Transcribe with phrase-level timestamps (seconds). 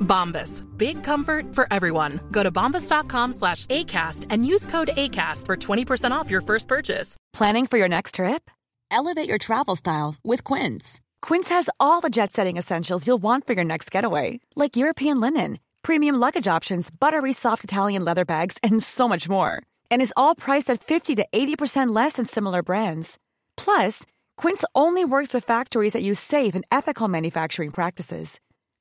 [0.00, 0.62] Bombas.
[0.76, 2.20] Big comfort for everyone.
[2.30, 7.16] Go to bombas.com slash ACAST and use code ACAST for 20% off your first purchase.
[7.32, 8.50] Planning for your next trip?
[8.90, 11.00] Elevate your travel style with Quince.
[11.22, 15.20] Quince has all the jet setting essentials you'll want for your next getaway, like European
[15.20, 19.62] linen, premium luggage options, buttery soft Italian leather bags, and so much more.
[19.90, 23.18] And is all priced at 50 to 80% less than similar brands.
[23.56, 24.04] Plus,
[24.36, 28.40] Quince only works with factories that use safe and ethical manufacturing practices.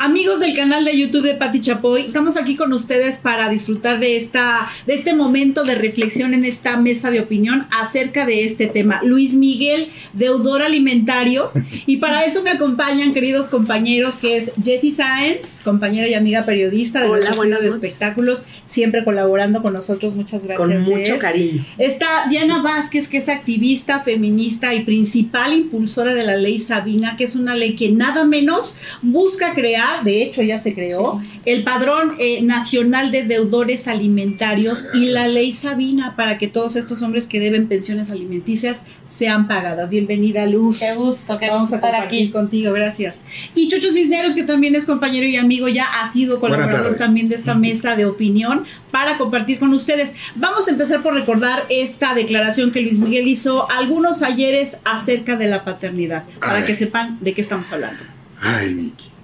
[0.00, 4.16] Amigos del canal de YouTube de Pati Chapoy, estamos aquí con ustedes para disfrutar de
[4.16, 9.00] esta de este momento de reflexión en esta mesa de opinión acerca de este tema.
[9.02, 11.50] Luis Miguel, deudor alimentario,
[11.84, 17.02] y para eso me acompañan queridos compañeros que es Jessie Sáenz, compañera y amiga periodista
[17.02, 20.14] de Hola, buenas de espectáculos, siempre colaborando con nosotros.
[20.14, 20.58] Muchas gracias.
[20.58, 21.18] Con mucho Jess.
[21.18, 21.66] cariño.
[21.76, 27.24] Está Diana Vázquez, que es activista, feminista y principal impulsora de la ley Sabina, que
[27.24, 32.14] es una ley que nada menos busca crear, de hecho ya se creó, el padrón
[32.18, 37.40] eh, nacional de deudores alimentarios y la ley Sabina para que todos estos hombres que
[37.40, 39.90] deben pensiones alimenticias sean pagadas.
[39.90, 40.80] Bienvenida, Luz.
[40.80, 42.30] Qué gusto, qué Vamos gusto a estar aquí.
[42.30, 43.20] contigo, gracias.
[43.54, 47.34] Y Chucho Cisneros, que también es compañero y amigo, ya ha sido colaborador también de
[47.34, 50.12] esta mesa de opinión para compartir con ustedes.
[50.34, 55.48] Vamos a empezar por recordar esta declaración que Luis Miguel hizo algunos ayeres acerca de
[55.48, 56.64] la paternidad, para Ay.
[56.64, 58.02] que sepan de qué estamos hablando.
[58.40, 59.17] Ay, Miki.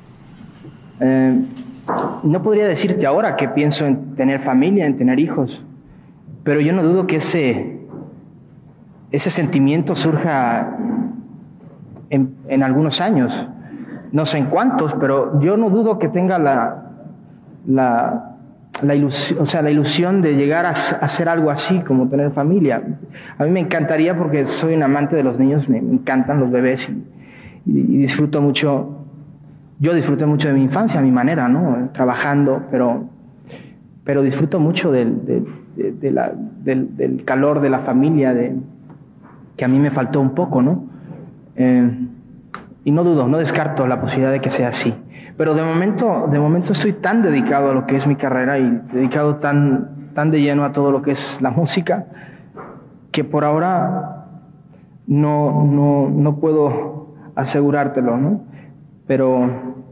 [1.00, 1.42] Eh,
[2.22, 5.64] no podría decirte ahora que pienso en tener familia, en tener hijos,
[6.42, 7.80] pero yo no dudo que ese,
[9.10, 10.76] ese sentimiento surja
[12.10, 13.48] en, en algunos años.
[14.12, 16.90] No sé en cuántos, pero yo no dudo que tenga la,
[17.66, 18.36] la,
[18.82, 22.82] la ilusión, o sea, la ilusión de llegar a, hacer algo así, como tener familia.
[23.36, 26.90] A mí me encantaría porque soy un amante de los niños, me, encantan los bebés
[27.66, 29.03] y disfruto mucho
[29.78, 31.88] yo disfruté mucho de mi infancia a mi manera, ¿no?
[31.92, 33.04] Trabajando, pero,
[34.04, 38.56] pero disfruto mucho del, del- calor de la familia, de,
[39.56, 40.84] que a mí me faltó un poco, ¿no?
[41.56, 41.90] Eh,
[42.84, 44.94] y no dudo, no descarto la posibilidad de que sea así.
[45.36, 48.82] Pero de momento, de momento estoy tan dedicado a lo que es mi carrera y
[48.92, 52.06] dedicado tan, tan de lleno a todo lo que es la música,
[53.10, 54.26] que por ahora
[55.06, 58.40] no, no, no puedo asegurártelo, ¿no?
[59.06, 59.84] Pero,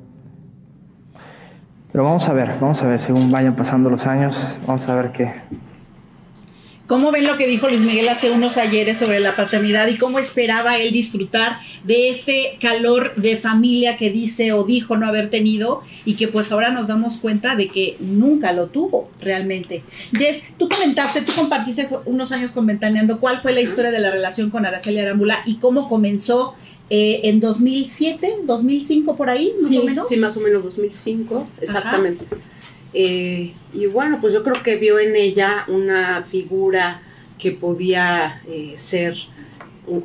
[1.93, 4.37] pero vamos a ver, vamos a ver, según vayan pasando los años,
[4.67, 5.33] vamos a ver qué.
[6.93, 10.19] ¿Cómo ven lo que dijo Luis Miguel hace unos ayeres sobre la paternidad y cómo
[10.19, 15.81] esperaba él disfrutar de este calor de familia que dice o dijo no haber tenido
[16.05, 19.83] y que pues ahora nos damos cuenta de que nunca lo tuvo realmente?
[20.13, 24.51] Jess, tú comentaste, tú compartiste unos años comentaneando cuál fue la historia de la relación
[24.51, 26.57] con Araceli Arámbula y cómo comenzó
[26.95, 30.09] eh, en 2007, 2005 por ahí, más sí, o menos.
[30.09, 32.27] sí, más o menos 2005, exactamente.
[32.93, 37.01] Eh, y bueno, pues yo creo que vio en ella una figura
[37.39, 39.17] que podía eh, ser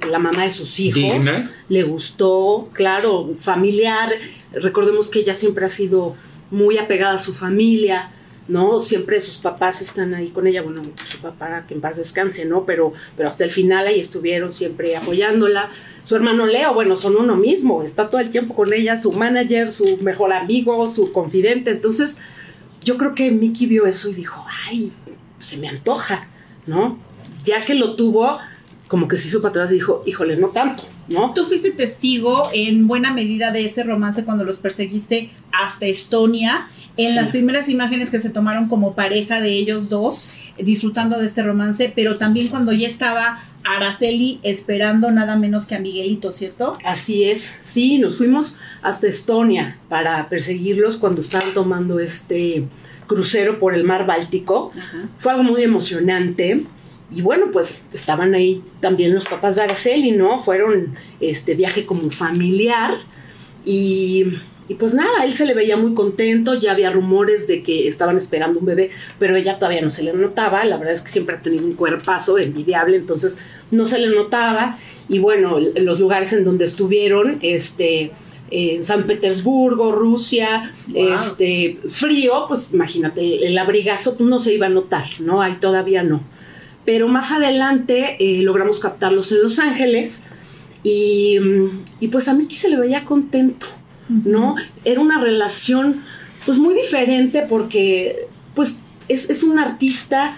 [0.09, 1.02] la mamá de sus hijos.
[1.03, 1.52] Digna.
[1.68, 4.09] Le gustó, claro, familiar.
[4.53, 6.16] Recordemos que ella siempre ha sido
[6.52, 8.11] muy apegada a su familia,
[8.47, 8.79] ¿no?
[8.79, 12.66] Siempre sus papás están ahí con ella, bueno, su papá que en paz descanse, ¿no?
[12.66, 15.70] Pero, pero hasta el final ahí estuvieron siempre apoyándola.
[16.03, 19.72] Su hermano Leo, bueno, son uno mismo, está todo el tiempo con ella, su manager,
[19.72, 21.72] su mejor amigo, su confidente.
[21.72, 22.17] Entonces,
[22.84, 24.94] yo creo que Mickey vio eso y dijo, ay,
[25.40, 26.28] se me antoja,
[26.66, 26.97] ¿no?
[27.44, 28.40] Ya que lo tuvo,
[28.88, 31.34] como que se hizo para atrás y dijo, híjole, no tanto, ¿no?
[31.34, 36.70] Tú fuiste testigo en buena medida de ese romance cuando los perseguiste hasta Estonia.
[36.97, 37.16] En Sí.
[37.16, 41.91] las primeras imágenes que se tomaron como pareja de ellos dos, disfrutando de este romance,
[41.96, 46.73] pero también cuando ya estaba Araceli esperando nada menos que a Miguelito, ¿cierto?
[46.85, 52.64] Así es, sí, nos fuimos hasta Estonia para perseguirlos cuando estaban tomando este
[53.08, 54.72] crucero por el mar Báltico.
[55.17, 56.66] Fue algo muy emocionante.
[57.09, 60.40] Y bueno, pues estaban ahí también los papás de Araceli, ¿no?
[60.40, 62.96] Fueron este viaje como familiar.
[63.66, 64.26] Y,
[64.67, 68.17] y pues nada, él se le veía muy contento, ya había rumores de que estaban
[68.17, 71.37] esperando un bebé, pero ella todavía no se le notaba, la verdad es que siempre
[71.37, 73.37] ha tenido un cuerpazo envidiable, entonces
[73.72, 74.78] no se le notaba.
[75.09, 78.11] Y bueno, los lugares en donde estuvieron, este,
[78.52, 84.70] en San Petersburgo, Rusia, este, frío, pues imagínate, el abrigazo pues, no se iba a
[84.70, 85.41] notar, ¿no?
[85.41, 86.22] Ahí todavía no.
[86.84, 90.23] Pero más adelante eh, logramos captarlos en Los Ángeles
[90.84, 91.37] y,
[91.99, 93.67] y pues a Miki se le veía contento,
[94.09, 94.56] ¿no?
[94.86, 96.04] Era una relación
[96.46, 100.38] pues muy diferente porque pues es, es un artista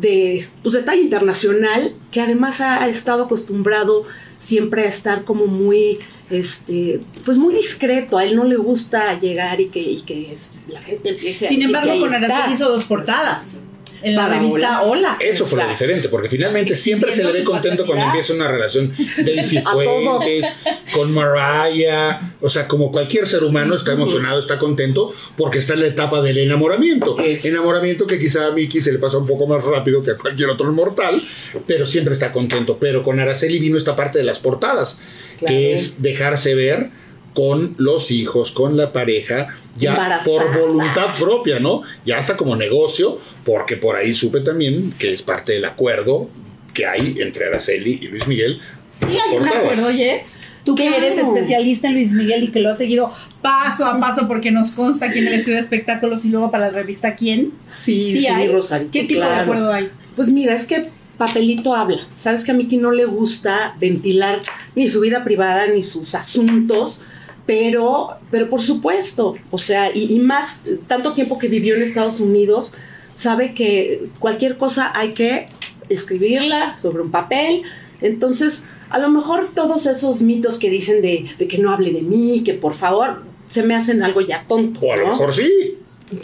[0.00, 4.04] de, pues, de talla internacional que además ha, ha estado acostumbrado
[4.38, 5.98] siempre a estar como muy
[6.30, 10.52] este, pues muy discreto, a él no le gusta llegar y que, y que es-
[10.68, 12.12] la gente empiece a Sin embargo, con.
[12.14, 13.60] Araceli hizo dos portadas.
[14.04, 15.16] En la revista Hola.
[15.20, 18.92] Eso fue lo diferente, porque finalmente siempre se le ve contento cuando empieza una relación
[19.24, 19.60] Daisy.
[19.62, 20.46] Fuentes,
[20.92, 25.80] con Mariah, o sea, como cualquier ser humano está emocionado, está contento, porque está en
[25.80, 27.18] la etapa del enamoramiento.
[27.18, 30.16] Es- Enamoramiento que quizá a Mickey se le pasa un poco más rápido que a
[30.16, 31.22] cualquier otro mortal,
[31.66, 32.78] pero siempre está contento.
[32.80, 35.00] Pero con Araceli vino esta parte de las portadas,
[35.38, 35.54] Claro.
[35.54, 36.90] que es dejarse ver
[37.34, 40.24] con los hijos, con la pareja, ya Embarazada.
[40.24, 41.82] por voluntad propia, ¿no?
[42.06, 46.28] Ya hasta como negocio, porque por ahí supe también que es parte del acuerdo
[46.72, 48.58] que hay entre Araceli y Luis Miguel.
[49.00, 50.38] Sí, hay un acuerdo, Jess.
[50.64, 51.04] Tú que Claro.
[51.04, 54.70] eres especialista en Luis Miguel y que lo has seguido paso a paso porque nos
[54.72, 57.52] consta aquí en el estudio de espectáculos y luego para la revista ¿Quién?
[57.66, 58.48] Sí, sí, hay.
[58.48, 59.90] Rosarito, ¿Qué tipo de acuerdo hay?
[60.16, 60.88] Pues mira, es que
[61.18, 62.00] papelito habla.
[62.16, 64.40] Sabes que a Miki no le gusta ventilar
[64.74, 67.02] ni su vida privada ni sus asuntos,
[67.46, 72.20] pero, pero por supuesto, o sea, y, y más tanto tiempo que vivió en Estados
[72.20, 72.74] Unidos,
[73.14, 75.48] sabe que cualquier cosa hay que
[75.88, 77.62] escribirla sobre un papel.
[78.00, 82.02] Entonces, a lo mejor todos esos mitos que dicen de, de que no hable de
[82.02, 84.80] mí, que por favor, se me hacen algo ya tonto.
[84.80, 85.12] O a lo ¿no?
[85.12, 85.78] mejor sí.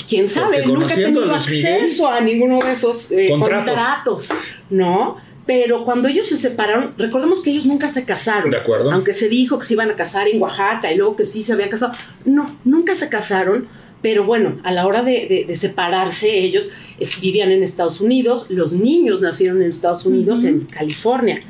[0.08, 3.74] quién sabe, Porque nunca he tenido acceso a ninguno de esos eh, contratos.
[3.74, 4.28] contratos.
[4.70, 5.16] ¿no?
[5.52, 8.52] Pero cuando ellos se separaron, recordemos que ellos nunca se casaron.
[8.52, 8.92] De acuerdo.
[8.92, 11.52] Aunque se dijo que se iban a casar en Oaxaca y luego que sí se
[11.52, 11.90] habían casado.
[12.24, 13.66] No, nunca se casaron.
[14.00, 16.68] Pero bueno, a la hora de, de- de separarse, ellos
[17.00, 18.46] es- vivían en Estados Unidos.
[18.50, 21.42] Los niños nacieron en Estados Unidos, en California,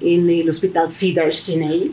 [0.00, 1.92] en el hospital Cedar Sinai.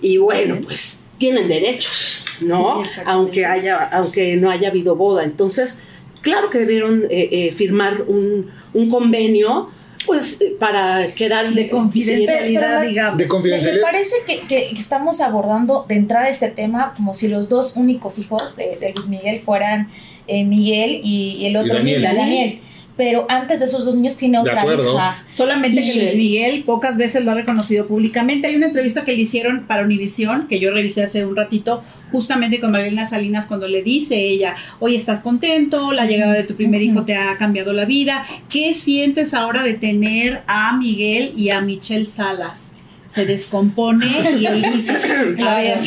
[0.00, 2.82] Y bueno, pues tienen derechos, ¿no?
[2.82, 5.22] Sí, aunque haya, aunque no haya habido boda.
[5.24, 5.80] Entonces,
[6.22, 9.70] claro que debieron eh, eh, firmar un, un convenio,
[10.08, 13.18] pues, para quedar De confidencialidad, Pero- digamos.
[13.18, 13.84] De Me, confidencialidad.
[13.84, 18.18] me parece que, que estamos abordando de entrada este tema como si los dos únicos
[18.18, 19.88] hijos de, de Luis Miguel fueran
[20.26, 22.02] eh, Miguel y, y el otro Daniel.
[22.02, 22.58] niño, Daniel.
[22.98, 25.22] Pero antes de esos dos niños tiene otra hija.
[25.28, 25.94] Solamente que.
[25.94, 28.48] Luis Miguel pocas veces lo ha reconocido públicamente.
[28.48, 32.58] Hay una entrevista que le hicieron para Univisión, que yo revisé hace un ratito, justamente
[32.58, 35.92] con Marilena Salinas, cuando le dice ella, oye, ¿estás contento?
[35.92, 38.26] La llegada de tu primer hijo te ha cambiado la vida.
[38.48, 42.72] ¿Qué sientes ahora de tener a Miguel y a Michelle Salas?
[43.06, 44.06] Se descompone
[44.40, 44.90] y él dice,
[45.46, 45.78] a ver.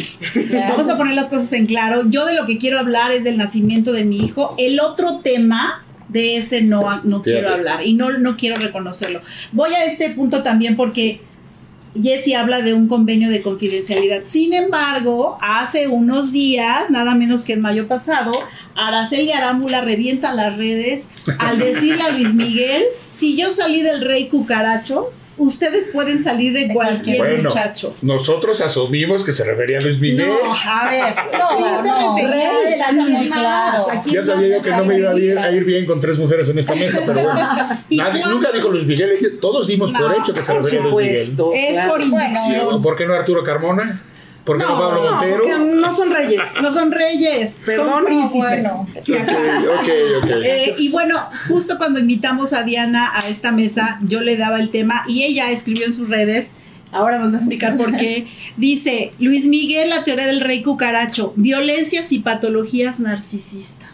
[0.70, 2.10] Vamos a poner las cosas en claro.
[2.10, 4.56] Yo de lo que quiero hablar es del nacimiento de mi hijo.
[4.58, 9.22] El otro tema de ese no, no quiero hablar y no, no quiero reconocerlo.
[9.52, 11.22] Voy a este punto también porque
[12.02, 14.22] Jesse habla de un convenio de confidencialidad.
[14.26, 18.32] Sin embargo, hace unos días, nada menos que en mayo pasado,
[18.76, 22.84] Araceli Arámbula revienta las redes al decirle a Luis Miguel,
[23.16, 25.12] si yo salí del rey cucaracho,
[25.44, 27.96] ustedes pueden salir de De cualquier Bueno, muchacho.
[28.02, 30.28] nosotros asumimos que se refería a Luis Miguel.
[30.28, 31.04] No, a ver,
[31.38, 33.92] No, sí se no, refería a claro.
[33.92, 36.50] ¿a quién Ya sabía yo que no me iba a, ir bien con tres mujeres
[36.50, 37.70] en esta mesa, pero bueno.
[37.90, 40.84] ¿Y Nadie- nunca dijo Luis Miguel, todos dimos por No, hecho que se refería a
[40.84, 41.26] Luis Miguel.
[41.26, 41.52] supuesto.
[41.56, 42.82] Es por Bueno, inducción.
[42.82, 44.02] ¿Por qué no Arturo Carmona?
[44.44, 45.38] ¿Por qué no, No, Pablo No, Montero?
[45.44, 46.42] porque no son reyes.
[46.62, 48.34] No son reyes, Perdón, son no, príncipes.
[48.64, 48.88] bueno.
[49.04, 49.34] Sí, Ok, acá.
[49.36, 49.90] ok,
[50.24, 50.30] ok.
[50.44, 54.70] Eh, y bueno, justo cuando invitamos a Diana a esta mesa, yo le daba el
[54.72, 56.48] tema y ella escribió en sus redes,
[56.92, 61.34] ahora nos va a explicar por qué, dice, Luis Miguel, la teoría del rey cucaracho,
[61.36, 63.90] violencias y patologías narcisistas.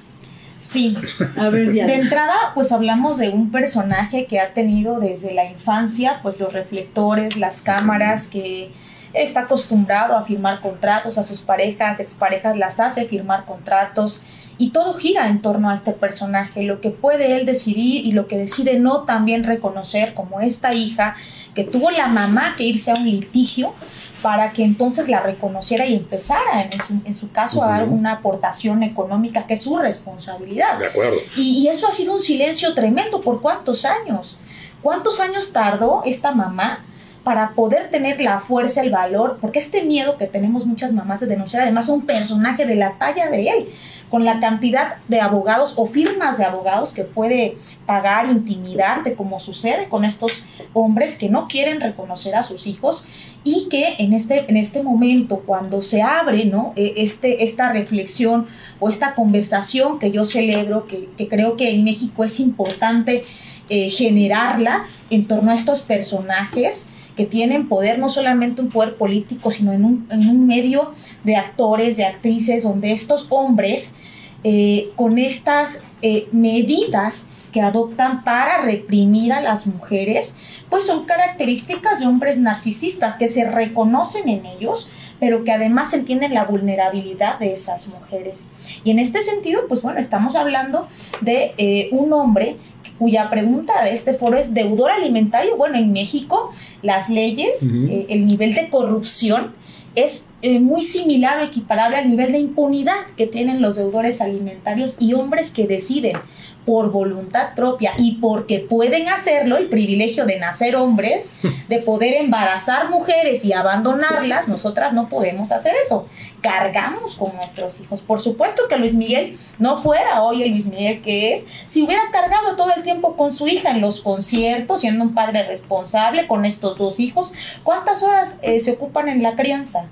[0.60, 0.96] Sí.
[1.38, 1.94] A ver, De Diana.
[1.94, 7.38] entrada, pues hablamos de un personaje que ha tenido desde la infancia, pues los reflectores,
[7.38, 8.72] las cámaras, que,
[9.14, 14.22] está acostumbrado a firmar contratos, a sus parejas, exparejas las hace firmar contratos
[14.58, 18.28] y todo gira en torno a este personaje, lo que puede él decidir y lo
[18.28, 21.16] que decide no también reconocer como esta hija
[21.54, 23.74] que tuvo la mamá que irse a un litigio
[24.22, 28.14] para que entonces la reconociera y empezara en su, en su caso a dar una
[28.14, 30.80] aportación económica que es su responsabilidad.
[30.80, 31.18] De acuerdo.
[31.36, 34.38] Y, y eso ha sido un silencio tremendo por cuántos años.
[34.82, 36.84] ¿Cuántos años tardó esta mamá
[37.28, 39.40] para poder tener la fuerza, el valor?
[39.42, 42.94] Porque este miedo que tenemos muchas mamás de denunciar además a un personaje de la
[42.98, 43.70] talla de él,
[44.10, 49.90] con la cantidad de abogados o firmas de abogados que puede pagar, intimidarte, como sucede
[49.90, 50.42] con estos
[50.72, 53.04] hombres que no quieren reconocer a sus hijos
[53.44, 56.72] y que en este, en este momento, cuando se abre ¿no?
[56.78, 58.48] E- este, esta reflexión
[58.80, 63.26] o esta conversación que yo celebro, que, creo que en México es importante
[63.68, 69.52] eh, generarla en torno a estos personajes que tienen poder, no solamente un poder político,
[69.52, 70.92] sino en un, en un medio
[71.24, 73.96] de actores, de actrices, donde estos hombres,
[74.44, 80.38] eh, con estas eh, medidas que adoptan para reprimir a las mujeres,
[80.70, 86.36] pues son características de hombres narcisistas que se reconocen en ellos, pero que además entienden
[86.36, 88.48] la vulnerabilidad de esas mujeres.
[88.84, 90.88] Y en este sentido, pues bueno, estamos hablando
[91.22, 92.58] de eh, un hombre
[92.98, 95.58] cuya pregunta de este foro es deudor alimentario.
[95.58, 96.52] Bueno, en México
[96.82, 99.54] las leyes, eh, el nivel de corrupción
[99.96, 104.98] es eh, muy similar o equiparable al nivel de impunidad que tienen los deudores alimentarios
[105.00, 106.18] y hombres que deciden
[106.68, 111.38] por voluntad propia y porque pueden hacerlo, el privilegio de nacer hombres,
[111.70, 116.10] de poder embarazar mujeres y abandonarlas, nosotras no podemos hacer eso.
[116.42, 118.02] Cargamos con nuestros hijos.
[118.02, 122.12] Por supuesto que Luis Miguel no fuera hoy el Luis Miguel que es, si hubiera
[122.12, 126.44] cargado todo el tiempo con su hija en los conciertos, siendo un padre responsable con
[126.44, 127.32] estos dos hijos,
[127.64, 129.88] ¿cuántas horas eh, se ocupan en la crianza?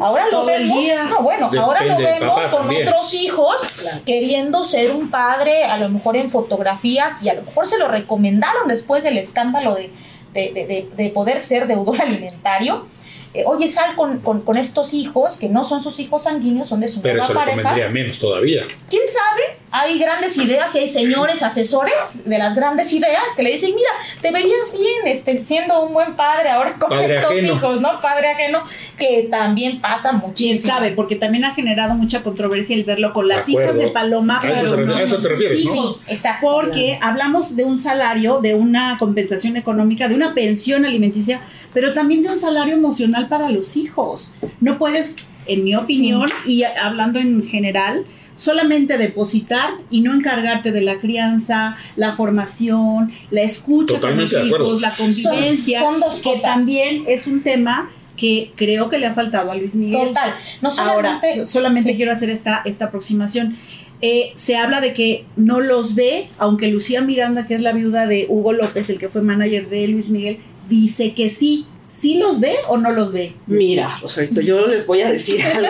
[0.00, 1.04] Ahora lo Todo vemos, día.
[1.04, 2.88] no, bueno, ahora lo vemos con también.
[2.88, 3.54] otros hijos
[4.06, 7.86] queriendo ser un padre, a lo mejor en fotografías, y a lo mejor se lo
[7.88, 9.90] recomendaron después del escándalo de,
[10.32, 12.84] de, de- de- de poder ser deudor alimentario.
[13.32, 16.80] Eh, oye, sal con, con- con estos hijos, que no son sus hijos sanguíneos, son
[16.80, 17.56] de su Pero nueva eso pareja.
[17.62, 18.64] convendría menos todavía.
[18.88, 19.59] ¿Quién sabe?
[19.72, 23.88] Hay grandes ideas y hay señores asesores de las grandes ideas que le dicen, mira,
[24.20, 27.54] te verías bien este, siendo un buen padre ahora con Padre estos ajeno.
[27.54, 28.00] hijos, ¿no?
[28.00, 28.64] Padre ajeno,
[28.98, 30.74] que también pasa Quién muchísimo.
[30.74, 34.40] sabe, porque también ha generado mucha controversia el verlo con las De hijas de Paloma,
[34.42, 35.20] A eso pero a eso.
[35.22, 35.68] Sí,
[36.08, 36.46] exacto.
[36.46, 42.22] Porque hablamos de un salario, de una compensación económica, de una pensión alimenticia, pero también
[42.24, 44.34] de un salario emocional para los hijos.
[44.60, 45.14] No puedes,
[45.46, 48.04] en mi opinión, y hablando en general,
[48.40, 54.48] solamente depositar y no encargarte de la crianza, la formación, la escucha Totalmente con de
[54.48, 54.66] los acuerdo.
[54.70, 56.42] hijos, la convivencia, Son- son dos que cosas.
[56.42, 60.08] también es un tema que creo que le ha faltado a Luis Miguel.
[60.08, 60.34] Total.
[60.62, 61.46] No Ahora, solamente.
[61.46, 61.96] solamente sí.
[61.96, 63.56] quiero hacer esta, esta aproximación.
[64.02, 68.06] Eh, se habla de que no los ve, aunque Lucía Miranda, que es la viuda
[68.06, 71.66] de Hugo López, el que fue manager de Luis Miguel, dice que sí.
[71.90, 73.34] ¿Sí los ve o no los ve?
[73.46, 75.68] Mira, Rosarito, yo les voy a decir algo.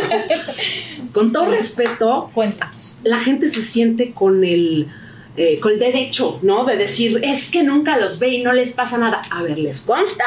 [1.12, 3.00] Con todo respeto, Cuéntanos.
[3.04, 4.86] la gente se siente con el,
[5.36, 6.64] eh, con el derecho, ¿no?
[6.64, 9.20] De decir, es que nunca los ve y no les pasa nada.
[9.30, 10.24] A ver, ¿les consta?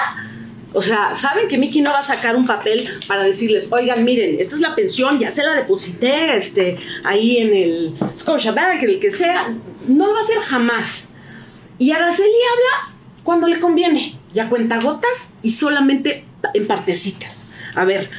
[0.73, 4.35] O sea, saben que Miki no va a sacar un papel para decirles, oigan, miren,
[4.39, 8.99] esta es la pensión, ya se la deposité este, ahí en el Scotiabank, en el
[8.99, 9.55] que sea.
[9.87, 11.09] No lo va a hacer jamás.
[11.77, 17.47] Y Araceli habla cuando le conviene, ya cuenta gotas y solamente en partecitas.
[17.75, 18.09] A ver,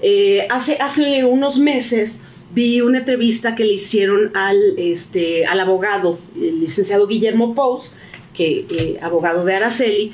[0.00, 2.20] eh, hace, hace unos meses
[2.54, 7.92] vi una entrevista que le hicieron al, este, al abogado, el licenciado Guillermo Pous,
[8.34, 10.12] que eh, abogado de Araceli,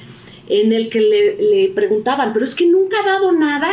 [0.49, 3.69] en el que le, le preguntaban, pero es que nunca ha dado nada.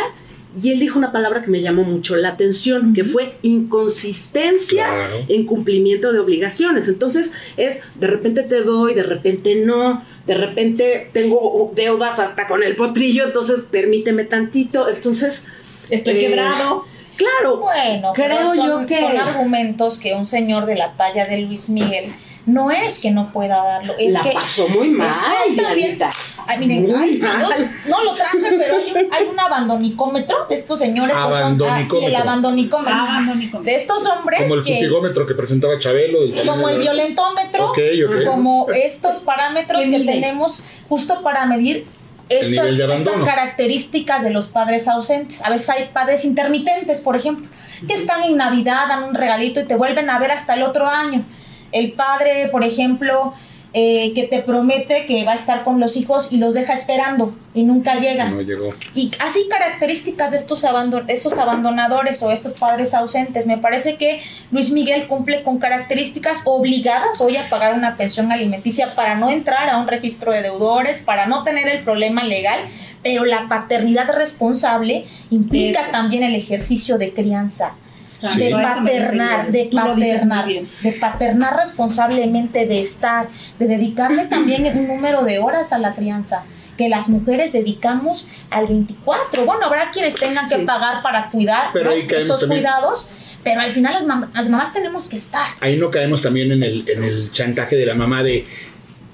[0.62, 5.26] Y él dijo una palabra que me llamó mucho la atención, que fue inconsistencia Claro.
[5.28, 6.88] en cumplimiento de obligaciones.
[6.88, 12.64] Entonces es, de repente te doy, de repente no, de repente tengo deudas hasta con
[12.64, 14.90] el potrillo, entonces permíteme tantito.
[14.90, 15.46] Entonces...
[15.90, 16.86] Estoy eh, quebrado.
[17.16, 19.00] Claro, Bueno, pero creo son, yo que...
[19.00, 22.12] son argumentos que un señor de la talla de Luis Miguel
[22.46, 26.00] no es que no pueda darlo, es La que pasó muy mal, es que también-.
[26.48, 27.42] Ay, miren, Muy ay, mal.
[27.88, 31.62] no, no lo traje, pero hay un, hay un abandonicómetro de estos señores que son
[31.64, 32.94] ah, sí, el abandonicómetro.
[32.94, 33.64] Abandonicómetro.
[33.64, 36.22] De estos hombres Como el que futigómetro que presentaba Chabelo.
[36.22, 38.26] del como el violentómetro, Ok, ok.
[38.26, 40.12] como estos parámetros ¿Qué que mide?
[40.12, 41.88] tenemos justo para medir
[42.30, 45.42] estas, características de los padres ausentes.
[45.44, 47.48] A veces hay padres intermitentes, por ejemplo,
[47.88, 50.88] que están en Navidad, dan un regalito y te vuelven a ver hasta el otro
[50.88, 51.24] año.
[51.72, 53.34] El padre, por ejemplo,
[53.78, 57.36] eh, que te promete que va a estar con los hijos y los deja esperando
[57.54, 58.30] y nunca llega.
[58.30, 58.74] No llegó.
[58.94, 63.48] Y así características de estos, abandon estos abandonadores o estos padres ausentes.
[63.48, 68.96] Me parece que Luis Miguel cumple con características obligadas hoy a pagar una pensión alimenticia
[68.96, 72.62] para no entrar a un registro de deudores, para no tener el problema legal,
[73.04, 75.92] pero la paternidad responsable implica Eso.
[75.92, 77.76] también el ejercicio de crianza.
[78.22, 83.28] De paternar, de paternar, de paternar responsablemente, de estar,
[83.60, 86.44] de dedicarle también un número de horas a la crianza
[86.78, 89.46] que las mujeres dedicamos al 24.
[89.46, 91.96] Bueno, habrá quienes tengan que pagar para cuidar Pero ¿no?
[91.96, 92.62] estos también.
[92.64, 93.12] cuidados,
[93.46, 95.52] pero al final las, mam- las mamás tenemos que estar.
[95.62, 98.46] Ahí no caemos también en el, en el chantaje de la mamá de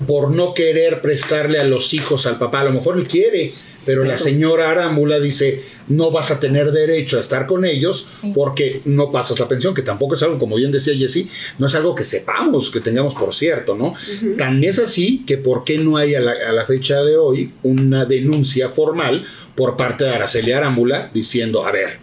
[0.08, 2.62] por no querer prestarle a los hijos al papá.
[2.62, 3.54] A lo mejor él quiere,
[3.86, 8.32] pero la señora Arámbula dice, no vas a tener derecho a estar con ellos Sí.
[8.36, 11.76] porque no pasas la pensión, que tampoco es algo, como bien decía Jessy, no es
[11.76, 13.94] algo que sepamos, que tengamos por cierto, ¿no?
[14.38, 17.54] Tan es así que por qué no hay a la, a la fecha de hoy
[17.64, 22.00] una denuncia formal por parte de Araceli Arámbula diciendo, a ver,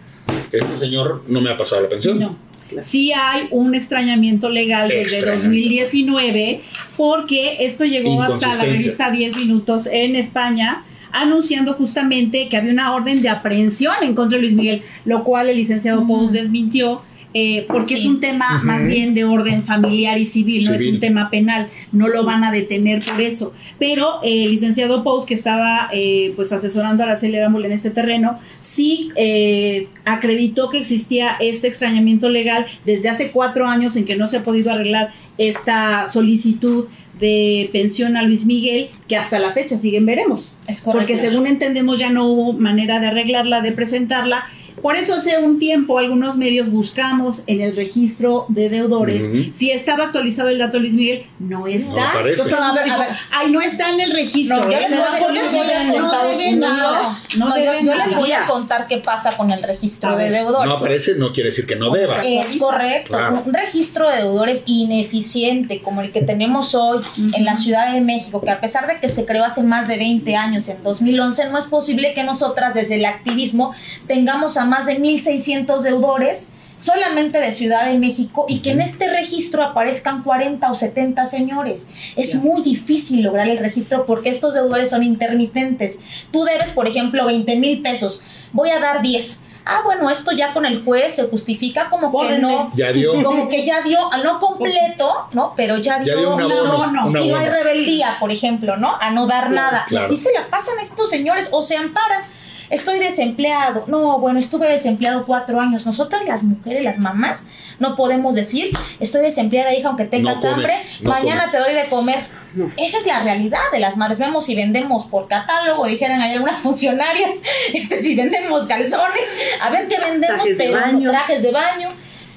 [0.51, 2.19] este señor no me ha pasado la pensión.
[2.19, 2.49] No.
[2.81, 5.47] Sí hay un extrañamiento legal desde Extrañamiento.
[5.47, 6.61] 2019
[6.97, 12.93] porque esto llegó hasta la revista 10 minutos en España anunciando justamente que había una
[12.93, 17.01] orden de aprehensión en contra de Luis Miguel, lo cual el licenciado Pous desmintió.
[17.35, 18.01] eh, porque Sí.
[18.01, 21.67] es un tema más bien de orden familiar y civil, no es un tema penal,
[21.91, 23.53] no lo van a detener por eso.
[23.77, 27.91] Pero eh, el licenciado Pous, que estaba eh, pues asesorando a la Arámbula en este
[27.91, 34.15] terreno, sí eh, acreditó que existía este extrañamiento legal desde hace cuatro años en que
[34.15, 36.87] no se ha podido arreglar esta solicitud
[37.19, 40.57] de pensión a Luis Miguel, que hasta la fecha siguen veremos.
[40.67, 41.07] Es correcto.
[41.07, 44.45] Porque según entendemos ya no hubo manera de arreglarla, de presentarla.
[44.81, 50.05] Por eso hace un tiempo algunos medios buscamos en el registro de deudores si estaba
[50.05, 51.25] actualizado el dato Luis Miguel.
[51.39, 52.13] No está.
[52.13, 52.27] No.
[52.27, 53.07] Entonces, A ver, a ver.
[53.31, 54.57] Ay, no está en el registro.
[54.57, 57.01] No, yo les voy, les a contar, debe nada.
[57.37, 58.19] No no, yo, debe yo les nada.
[58.19, 60.67] voy a contar qué pasa con el registro de deudores.
[60.67, 62.21] No aparece, no quiere decir que no deba.
[62.21, 63.09] Es correcto.
[63.09, 63.43] Claro.
[63.45, 67.01] Un registro de deudores ineficiente como el que tenemos hoy
[67.33, 69.97] en la Ciudad de México, que a pesar de que se creó hace más de
[69.97, 73.73] 20 años, en 2011, no es posible que nosotras desde el activismo
[74.07, 79.09] tengamos a más de 1.600 deudores solamente de Ciudad de México y que en este
[79.09, 81.89] registro aparezcan 40 o 70 señores.
[82.15, 85.99] Es muy difícil lograr el registro porque estos deudores son intermitentes.
[86.31, 88.23] Tú debes, por ejemplo, 20 mil pesos.
[88.53, 89.43] Voy a dar 10.
[89.65, 92.71] Ah, bueno, esto ya con el juez se justifica como que no.
[92.75, 93.21] Ya dio.
[93.21, 95.53] Como que ya dio, a no completo, ¿no?
[95.55, 97.07] Pero ya dio, Ya dio un un abono, abono.
[97.07, 98.95] un Y no hay rebeldía, por ejemplo, ¿no?
[98.99, 99.85] A no dar nada.
[99.87, 100.07] claro.
[100.11, 102.23] Y así se la pasan estos señores o se amparan.
[102.69, 103.83] Estoy desempleado.
[103.87, 105.85] No, bueno, estuve desempleado cuatro años.
[105.85, 107.45] Nosotras las mujeres, las mamás,
[107.79, 111.51] no podemos decir, estoy desempleada, hija, aunque tengas comes, hambre, no mañana comes.
[111.51, 112.39] te doy de comer.
[112.77, 114.17] Esa es la realidad de las madres.
[114.17, 117.41] Vemos si vendemos por catálogo, dijeran hay algunas funcionarias,
[117.73, 121.09] este, si vendemos calzones, a ver qué vendemos, Trajes de pero no- baño.
[121.11, 121.89] trajes de baño.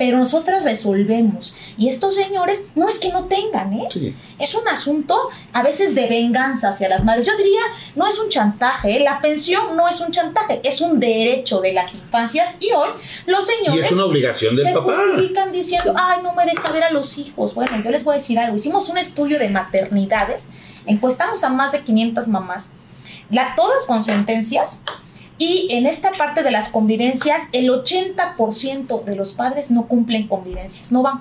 [0.05, 1.55] Pero nosotras resolvemos.
[1.79, 3.87] Y estos señores no es que no tengan, ¿eh?
[3.89, 4.13] Sí.
[4.37, 5.17] Es un asunto
[5.53, 7.25] a veces de venganza hacia las madres.
[7.25, 7.61] Yo diría,
[7.95, 9.05] no es un chantaje, ¿eh?
[9.05, 12.89] la pensión no es un chantaje, es un derecho de las infancias y hoy
[13.27, 14.93] los Y señores es una obligación del se papá.
[14.93, 17.55] justifican diciendo, ay, no me deja ver a los hijos.
[17.55, 18.57] Bueno, yo les voy a decir algo.
[18.57, 20.49] Hicimos un estudio de maternidades,
[20.85, 22.71] encuestamos a más de 500 mamás,
[23.31, 24.83] la, todas con sentencias,
[25.43, 30.93] y en esta parte de las convivencias, el 80% de los padres no cumplen convivencias,
[30.93, 31.21] no van.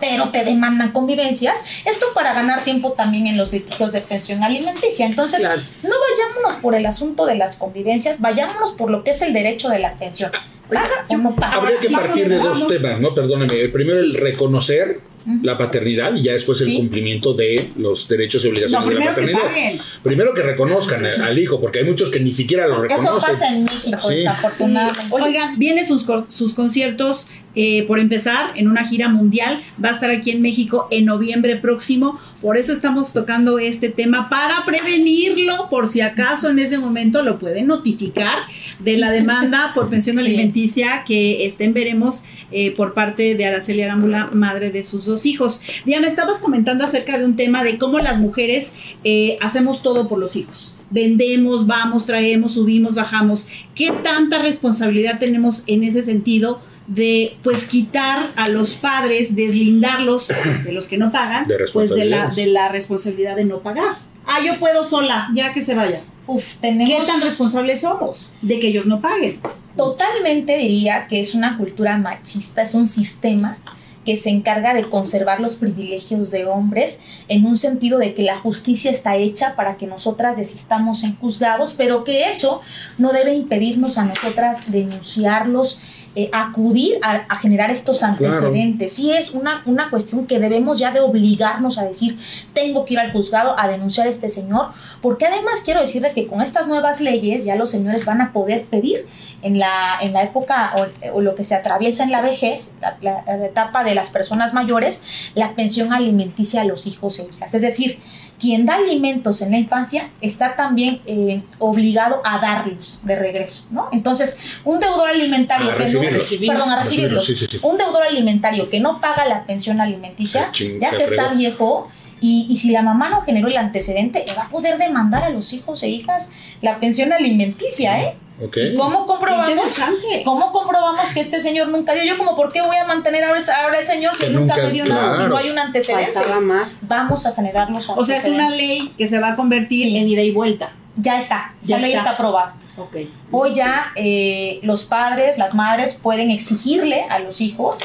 [0.00, 5.04] Pero te demandan convivencias, esto para ganar tiempo también en los litigios de pensión alimenticia.
[5.06, 5.60] Entonces, Claro.
[5.84, 9.68] no vayámonos por el asunto de las convivencias, vayámonos por lo que es el derecho
[9.68, 10.32] de la pensión.
[10.68, 11.56] Paga o no paga.
[11.58, 13.14] Habría que partir de dos temas, ¿no?
[13.14, 13.60] Perdóname.
[13.60, 15.00] El primero, el reconocer
[15.42, 16.76] la paternidad y ya después el Sí.
[16.76, 19.84] cumplimiento de los derechos y obligaciones No, de la que paternidad.
[20.02, 23.30] Primero que reconozcan al hijo, porque hay muchos que ni siquiera lo Eso reconocen.
[23.32, 24.14] pasa en México, Sí.
[24.16, 25.06] desafortunadamente.
[25.10, 29.62] Oigan, vienen sus, sus conciertos eh, por empezar en una gira mundial.
[29.82, 32.18] Va a estar aquí en México en noviembre próximo.
[32.40, 37.38] Por eso estamos tocando este tema para prevenirlo, por si acaso en ese momento lo
[37.38, 38.38] pueden notificar
[38.80, 40.20] de la demanda por pensión Sí.
[40.22, 45.62] alimenticia que estén veremos eh, por parte de Araceli Arámbula, madre de sus dos hijos.
[45.84, 48.72] Diana, estabas comentando acerca de un tema de cómo las mujeres
[49.04, 50.76] eh, hacemos todo por los hijos.
[50.90, 53.48] Vendemos, vamos, traemos, subimos, bajamos.
[53.74, 56.60] ¿Qué tanta responsabilidad tenemos en ese sentido
[56.94, 60.28] de pues quitar a los padres, deslindarlos
[60.64, 63.96] de los que no pagan, De pues de la, de la responsabilidad de no pagar?
[64.26, 66.00] Ah, yo puedo sola, ya que se vaya.
[66.26, 69.40] Uf, tenemos ¿Qué tan responsables somos de que ellos no paguen?
[69.76, 73.58] totalmente diría que es una cultura machista, es un sistema
[74.04, 78.38] que se encarga de conservar los privilegios de hombres en un sentido de que la
[78.38, 82.60] justicia está hecha para que nosotras desistamos en juzgados, pero que eso
[82.98, 85.80] no debe impedirnos a nosotras denunciarlos
[86.14, 88.92] eh, acudir a, generar estos antecedentes.
[88.92, 92.18] Sí es una, una cuestión que debemos ya de obligarnos a decir,
[92.52, 94.68] tengo que ir al juzgado a denunciar a este señor,
[95.00, 98.66] porque además quiero decirles que con estas nuevas leyes ya los señores van a poder
[98.66, 99.06] pedir
[99.40, 100.74] en la, en la época
[101.12, 105.02] o, lo que se atraviesa en la vejez, la, etapa de las personas mayores,
[105.34, 107.54] la pensión alimenticia a los hijos e hijas.
[107.54, 107.98] Es decir,
[108.38, 113.88] quien da alimentos en la infancia está también eh, obligado a darlos de regreso, ¿no?
[113.92, 119.26] Entonces, un deudor alimentario que no, perdón, a recibirlos, un deudor alimentario que no paga
[119.26, 121.88] la pensión alimenticia, ya que está viejo,
[122.20, 125.82] y, si la mamá no generó el antecedente, va a poder demandar a los hijos
[125.82, 128.16] e hijas la pensión alimenticia, ¿eh?
[128.40, 129.78] ¿Y cómo comprobamos,
[130.24, 132.04] cómo comprobamos que este señor nunca dio?
[132.04, 134.84] Yo como, ¿por qué voy a mantener ahora, ahora el señor si nunca, me dio
[134.84, 135.16] nada?
[135.16, 136.18] Si no hay un antecedente.
[136.40, 136.74] Más.
[136.82, 140.08] Vamos a generar los O sea, es una ley que se va a convertir en
[140.08, 140.72] ida y vuelta.
[140.96, 142.54] Ya está, ya esa ley está aprobada.
[142.76, 143.12] Okay.
[143.30, 147.80] Hoy ya eh, los padres, las madres pueden exigirle a los hijos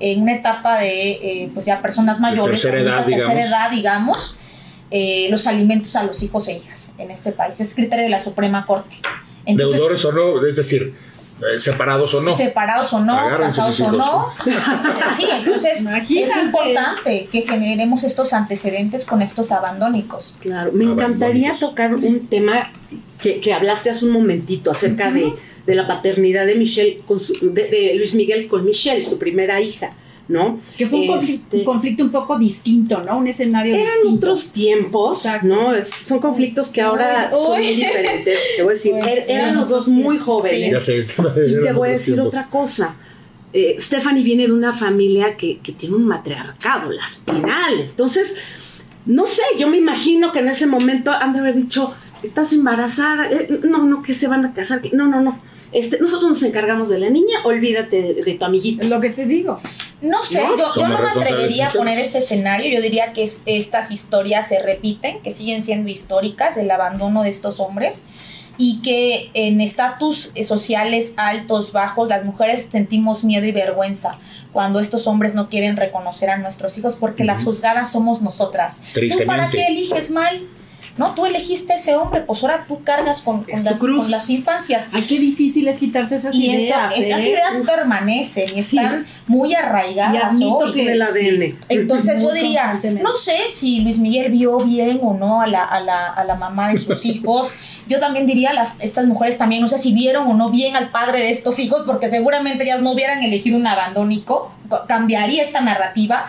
[0.00, 4.36] en una etapa de eh, pues ya personas mayores, de tercera edad, tercera edad digamos,
[4.90, 7.60] eh, los alimentos a los hijos e hijas en este país.
[7.60, 8.96] Es criterio de la Suprema Corte.
[9.56, 10.94] Deudores o no, es decir,
[11.40, 12.32] eh, separados o no.
[12.32, 14.26] Separados o no, casados o no.
[15.16, 20.38] sí, entonces es importante que generemos estos antecedentes con estos abandónicos.
[20.40, 22.72] Claro, me encantaría tocar un tema
[23.22, 25.32] que, que, hablaste hace un momentito acerca de,
[25.64, 29.92] de, la paternidad de Michelle, con de Luis Miguel con Michelle, su primera hija.
[30.28, 30.60] ¿No?
[30.76, 33.18] Que fue un, este, conflicto, un poco distinto, ¿no?
[33.18, 35.70] Un escenario eran otros tiempos, ¿no?
[36.02, 38.38] son conflictos que ahora son muy diferentes.
[38.56, 40.88] Te voy a decir, er, eran los dos muy jóvenes.
[40.88, 42.96] y te voy a decir otra cosa.
[43.54, 47.80] Eh, Stephanie viene de una familia que, que tiene un matriarcado, la espinal.
[47.80, 48.34] Entonces,
[49.06, 53.30] no sé, yo me imagino que en ese momento han de haber dicho, estás embarazada,
[53.32, 56.88] eh, no, no, que se van a casar, no, no, no este, nosotros nos encargamos
[56.88, 58.84] de la niña, olvídate de, tu amiguita.
[58.84, 59.60] Es lo que te digo.
[60.00, 60.40] No sé,
[60.76, 62.70] yo, no me atrevería a poner ese escenario.
[62.72, 67.60] Yo diría que estas historias se repiten, que siguen siendo históricas, el abandono de estos
[67.60, 68.04] hombres
[68.58, 74.18] y que en estatus sociales altos, bajos, las mujeres sentimos miedo y vergüenza
[74.52, 78.82] cuando estos hombres no quieren reconocer a nuestros hijos porque las juzgadas somos nosotras.
[78.94, 80.48] ¿Tú para qué eliges mal?
[80.98, 84.88] No, tú elegiste a ese hombre, pues ahora tú cargas con, las, infancias.
[84.92, 86.92] Ay, qué difícil es quitarse esas ideas.
[86.96, 87.30] esas ¿eh?
[87.30, 90.34] ideas permanecen y están muy arraigadas
[91.68, 95.80] Entonces yo diría, no sé si Luis Miguel vio bien o no a la, a
[95.80, 97.52] la, a la mamá de sus hijos.
[97.86, 100.90] Yo también diría, las, estas mujeres también, no sé si vieron o no bien al
[100.90, 104.52] padre de estos hijos, porque seguramente ellas no hubieran elegido un abandónico.
[104.88, 106.26] Cambiaría esta narrativa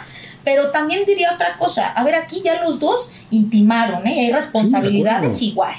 [0.50, 4.22] pero también diría otra cosa, a ver, aquí ya los dos intimaron, ¿eh?
[4.22, 5.76] hay responsabilidades igual.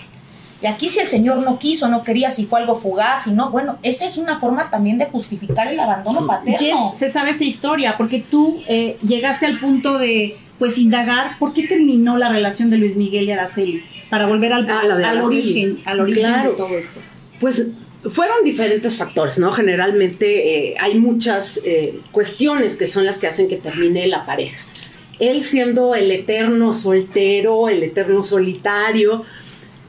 [0.63, 3.51] Y aquí si el Señor no quiso, no quería, si fue algo fugaz, si no,
[3.51, 6.93] bueno, esa es una forma también de justificar el abandono paterno.
[6.95, 11.67] se sabe esa historia, porque tú eh, llegaste al punto de, pues, indagar por qué
[11.67, 15.99] terminó la relación de Luis Miguel y Araceli, para volver al, ah, al origen, al
[15.99, 17.01] origen de todo esto.
[17.41, 17.71] Pues
[18.09, 19.53] fueron diferentes factores, ¿no?
[19.53, 24.59] Generalmente eh, hay muchas eh, cuestiones que son las que hacen que termine la pareja.
[25.19, 29.25] Él siendo el eterno soltero, el eterno solitario,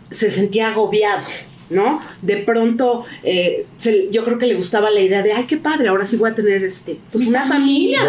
[0.09, 1.23] se sentía agobiado,
[1.69, 2.01] ¿no?
[2.21, 3.65] De pronto, eh,
[4.11, 6.35] yo creo que le gustaba la idea de, ay, qué padre, ahora sí voy a
[6.35, 8.01] tener este, pues una familia,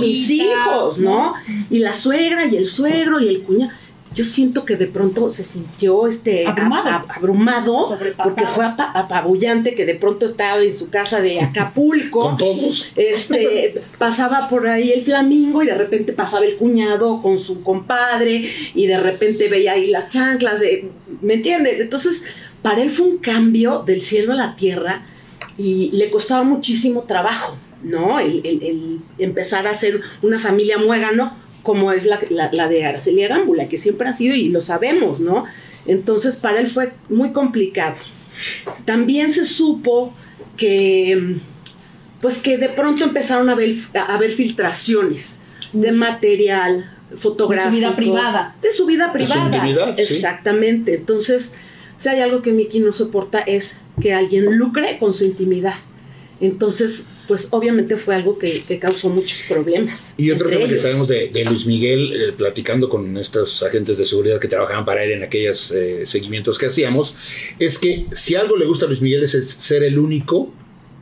[0.00, 1.34] mis hijos, ¿no?
[1.68, 3.72] Y la suegra y el suegro y el cuñado
[4.16, 10.24] yo siento que de pronto se sintió este abrumado, porque fue apabullante que de pronto
[10.24, 12.22] estaba en su casa de Acapulco.
[12.22, 12.92] Con todos.
[12.96, 18.48] Este, pasaba por ahí el flamingo y de repente pasaba el cuñado con su compadre
[18.74, 20.88] y de repente veía ahí las chanclas, de,
[21.20, 21.78] ¿me entiendes?
[21.78, 22.24] Entonces,
[22.62, 25.06] para él fue un cambio del cielo a la tierra
[25.58, 28.18] y le costaba muchísimo trabajo, ¿no?
[28.18, 32.20] El, el empezar a ser una familia muégano como es la,
[32.52, 35.46] la, de Araceli Arámbula, que siempre ha sido y lo sabemos, ¿no?
[35.84, 37.96] Entonces para él fue muy complicado.
[38.84, 40.14] También se supo
[40.56, 41.38] que,
[42.20, 45.40] pues que de pronto empezaron a haber, a haber filtraciones
[45.72, 47.74] de material fotográfico.
[47.74, 48.56] De su vida privada.
[48.62, 49.94] De su vida privada.
[49.96, 50.94] Exactamente.
[50.94, 51.54] Entonces,
[51.96, 55.74] si hay algo que Miki no soporta es que alguien lucre con su intimidad.
[56.40, 60.14] Entonces, pues obviamente fue algo que, causó muchos problemas.
[60.16, 64.38] Y otro tema que sabemos de, Luis Miguel, eh, platicando con estos agentes de seguridad
[64.38, 67.16] que trabajaban para él en aquellos eh, seguimientos que hacíamos,
[67.58, 70.52] es que si algo le gusta a Luis Miguel es ser el único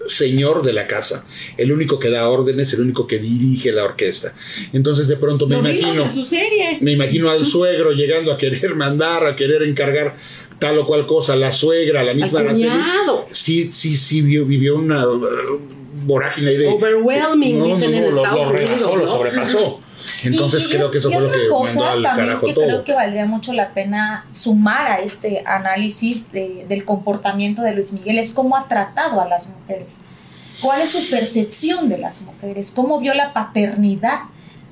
[0.07, 1.25] señor de la casa,
[1.57, 4.35] el único que da órdenes, el único que dirige la orquesta.
[4.73, 6.79] Entonces de pronto me Lo imagino, su serie.
[6.81, 10.17] me imagino al suegro llegando a querer mandar, a querer encargar
[10.59, 12.55] tal o cual cosa, la suegra, la misma
[13.31, 15.05] sí, sí, sí vivió, vivió una
[16.05, 19.07] vorágine ahí de Overwhelming, dicen en lo- lo, Estados rebasó, Unidos, lo ¿no?
[19.07, 19.81] sobrepasó.
[20.23, 22.65] Entonces Y- creo que eso fue lo que cosa mandó al carajo que todo.
[22.65, 27.93] creo que valdría mucho la pena sumar a este análisis de- del comportamiento de Luis
[27.93, 30.01] Miguel es cómo ha tratado a las mujeres.
[30.61, 32.71] ¿Cuál es su percepción de las mujeres?
[32.71, 34.21] ¿Cómo vio la paternidad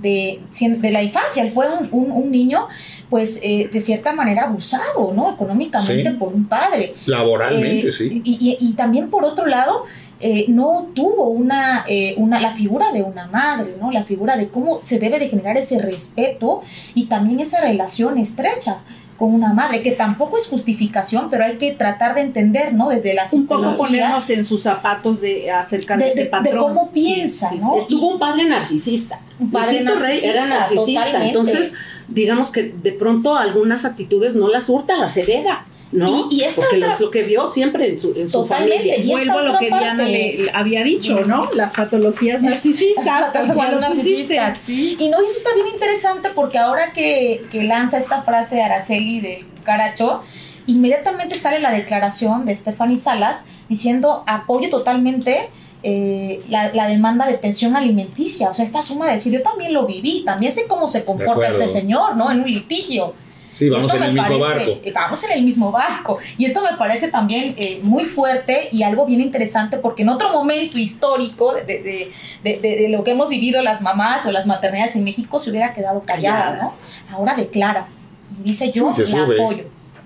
[0.01, 1.43] de, de la infancia?
[1.43, 2.69] Él fue un, un- un niño,
[3.11, 5.33] pues, eh, de cierta manera abusado, ¿no?
[5.33, 6.17] Económicamente Sí.
[6.17, 6.95] por un padre.
[7.07, 8.21] Laboralmente, Eh, sí.
[8.25, 9.85] Y, y- y también por otro lado,
[10.23, 13.91] eh, no tuvo una, eh, una, la figura de una madre, ¿no?
[13.91, 16.63] La figura de cómo se debe de generar ese respeto
[16.95, 18.79] y también esa relación estrecha
[19.19, 22.89] con una madre, que tampoco es justificación, pero hay que tratar de entender, ¿no?
[22.89, 26.31] Desde la Un poco ponernos en sus zapatos de acerca de, De- este de- de
[26.31, 26.59] patrón.
[26.75, 27.75] cómo piensa, sí, ¿no?
[27.75, 27.81] sí.
[27.83, 29.21] Estuvo un padre narcisista.
[29.39, 31.05] Un padre Luisito Rey era narcisista, narcisista.
[31.05, 31.29] totalmente.
[31.39, 31.75] Entonces,
[32.09, 35.67] digamos que de pronto algunas actitudes no las hurta, las hereda.
[35.93, 36.27] ¿No?
[36.31, 38.77] Y- y esta Porque otra- es lo que vio siempre en su, en su Totalmente,
[38.79, 38.99] familia.
[39.05, 41.43] y Vuelvo a lo que Diana le había dicho, ¿no?
[41.55, 44.59] Las patologías narcisistas, tal cual narcisistas.
[44.67, 48.63] Y no, y eso está bien interesante porque ahora que, que lanza esta frase de
[48.63, 50.23] Araceli del Caracho,
[50.67, 55.51] inmediatamente sale la declaración de Stephanie Salas diciendo apoyo totalmente
[55.83, 58.49] eh, la, la demanda de pensión alimenticia.
[58.51, 61.49] O sea, esta suma de decir, yo también lo viví, también sé cómo se comporta
[61.49, 62.31] este señor, ¿no?
[62.31, 63.15] En un litigio.
[63.53, 64.91] Sí, vamos esto en el mismo parece- barco.
[64.95, 66.19] Vamos en el mismo barco.
[66.39, 70.31] Y esto me parece también eh, muy fuerte y algo bien interesante porque en otro
[70.33, 71.63] momento histórico de,
[72.43, 75.73] de- de- lo que hemos vivido las mamás o las maternidades en México se hubiera
[75.75, 76.75] quedado callada, ¿no?
[77.15, 77.89] Ahora declara
[78.41, 79.41] y dice yo Sí, la sube.
[79.41, 79.65] apoyo.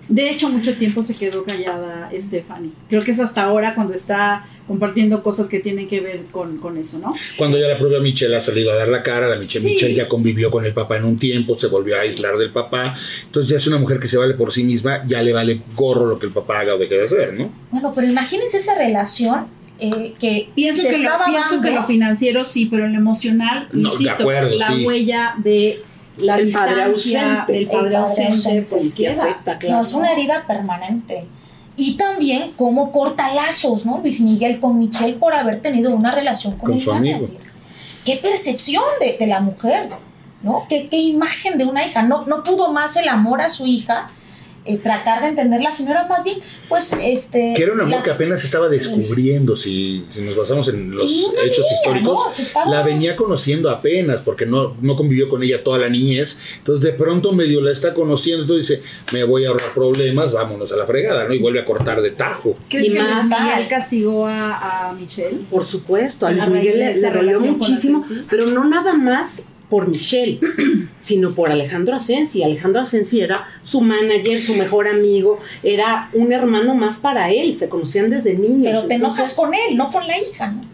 [0.09, 2.71] De hecho, mucho tiempo se quedó callada Stephanie.
[2.89, 6.77] Creo que es hasta ahora cuando está compartiendo cosas que tienen que ver con, con
[6.77, 7.15] eso, ¿no?
[7.37, 9.75] Cuando ya la propia Michelle ha salido a dar la cara, la Michelle, Sí.
[9.75, 12.95] Michelle ya convivió con el papá en un tiempo, se volvió a aislar del papá,
[13.25, 16.07] entonces ya es una mujer que se vale por sí misma, ya le vale gorro
[16.07, 17.53] lo que el papá haga o deje de hacer, ¿no?
[17.71, 19.47] Bueno, pero imagínense esa relación
[19.79, 23.91] eh, que Pienso, que lo, pienso que lo financiero sí, pero en lo emocional, No,
[23.93, 24.85] insisto, acuerdo, la sí.
[24.87, 25.83] huella de
[26.19, 27.53] la El padre distancia, ausente.
[27.53, 29.23] del padre El padre ausente, ausente, pues sí queda.
[29.25, 29.77] afecta, claro.
[29.77, 31.27] No, es una herida permanente.
[31.77, 33.99] Y también cómo corta lazos, ¿no?
[33.99, 37.29] Luis Miguel con Michelle por haber tenido una relación con, Con el su amigo.
[38.05, 39.89] Qué percepción de, de la mujer,
[40.43, 40.65] ¿no?
[40.69, 42.03] Qué, qué imagen de una hija.
[42.03, 44.09] No, no pudo más el amor a su hija,
[44.67, 47.55] eh, tratar de entenderla, sino era más bien, pues, este...
[47.57, 51.03] Que era un amor las- que apenas estaba descubriendo, si, si nos basamos en los
[51.05, 52.35] hechos niña, históricos, ¿no?
[52.35, 56.41] Que estaba- la venía conociendo apenas, porque no, no convivió con ella toda la niñez,
[56.59, 60.71] entonces de pronto medio la está conociendo, entonces dice, me voy a ahorrar problemas, vámonos
[60.73, 61.35] a la fregada, ¿no?
[61.35, 62.57] Y vuelve a cortar de tajo.
[62.69, 65.41] ¿Crees Y que más- Miguel castigó a, a Michelle?
[65.51, 70.39] Por supuesto, a Luis Miguel le, le muchísimo, pero no nada más por Michelle,
[70.99, 72.43] sino por Alejandro Asensi.
[72.43, 77.69] Alejandro Asensi era su manager, su mejor amigo, era un hermano más para él, se
[77.69, 78.65] conocían desde niños.
[78.65, 80.65] Pero te enojas con él, no con la hija, ¿no?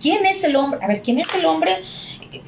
[0.00, 0.78] ¿Quién es el hombre?
[0.82, 1.78] A ver, ¿quién es el hombre?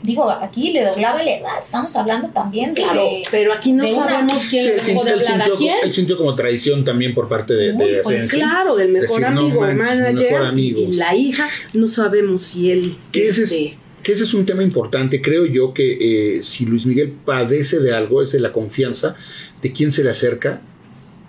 [0.03, 2.83] Digo, aquí le doblaba la edad, estamos hablando también de...
[2.83, 5.75] Claro, pero aquí no una- sabemos quién Sí, dejó sintió, de hablar a quién.
[5.83, 8.37] él sintió como traición también por parte de, Uy, de pues Asensi.
[8.37, 12.43] Claro, del mejor Decir, no amigo, manches, mi manager, mejor y- la hija, no sabemos
[12.43, 12.97] si él...
[13.13, 15.21] Ese, este, es, que ese es un tema importante.
[15.21, 19.17] Creo yo que eh, si Luis Miguel padece de algo, es de la confianza
[19.63, 20.63] de quién se le acerca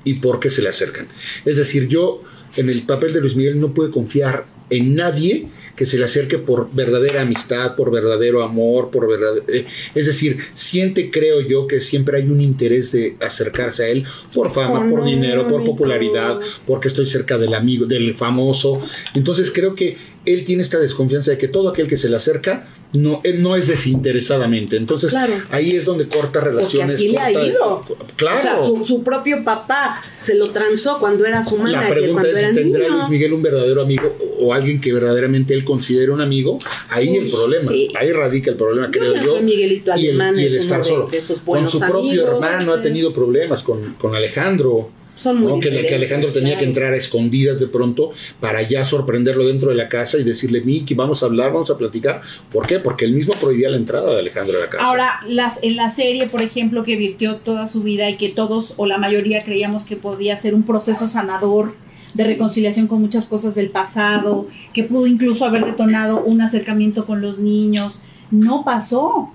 [0.03, 1.07] y por qué se le acercan.
[1.45, 2.23] Es decir, yo
[2.55, 6.37] en el papel de Luis Miguel no puedo confiar en nadie que se le acerque
[6.37, 11.81] por verdadera amistad, por verdadero amor, por verdad, eh, es decir, siente, creo yo, que
[11.81, 16.87] siempre hay un interés de acercarse a él por fama, por dinero, por popularidad, porque
[16.87, 18.81] estoy cerca del amigo, del famoso.
[19.13, 22.67] Entonces creo que él tiene esta desconfianza de que todo aquel que se le acerca
[22.93, 24.75] no, él no es desinteresadamente.
[24.75, 25.31] Entonces Claro.
[25.49, 26.95] ahí es donde corta Porque relaciones.
[26.95, 27.81] así le ha ido.
[28.17, 28.37] Claro.
[28.39, 32.21] O sea, su, su propio papá se lo transó cuando era su la manager, pregunta
[32.21, 32.97] cuando es era tendrá niño.
[32.97, 36.59] Luis Miguel un verdadero amigo o alguien que verdaderamente él considere un amigo.
[36.89, 37.87] Ahí Uy, el problema, sí.
[37.95, 39.41] ahí radica el problema, Yo creo yo.
[39.41, 41.09] Miguelito y el, Alemán, y el estar solo.
[41.45, 42.83] con su propio hermano ha sí.
[42.83, 44.89] tenido problemas con, con Alejandro.
[45.21, 45.59] Son muy ¿no?
[45.59, 49.87] que, Alejandro tenía que entrar a escondidas de pronto para ya sorprenderlo dentro de la
[49.87, 52.21] casa y decirle, Miki, vamos a hablar, vamos a platicar.
[52.51, 52.79] ¿Por qué?
[52.79, 54.83] Porque él mismo prohibía la entrada de Alejandro a la casa.
[54.83, 58.73] Ahora, las, en la serie, por ejemplo, que virtió toda su vida y que todos
[58.77, 61.75] o la mayoría creíamos que podía ser un proceso sanador
[62.15, 67.21] de reconciliación con muchas cosas del pasado, que pudo incluso haber detonado un acercamiento con
[67.21, 69.31] los niños, no pasó.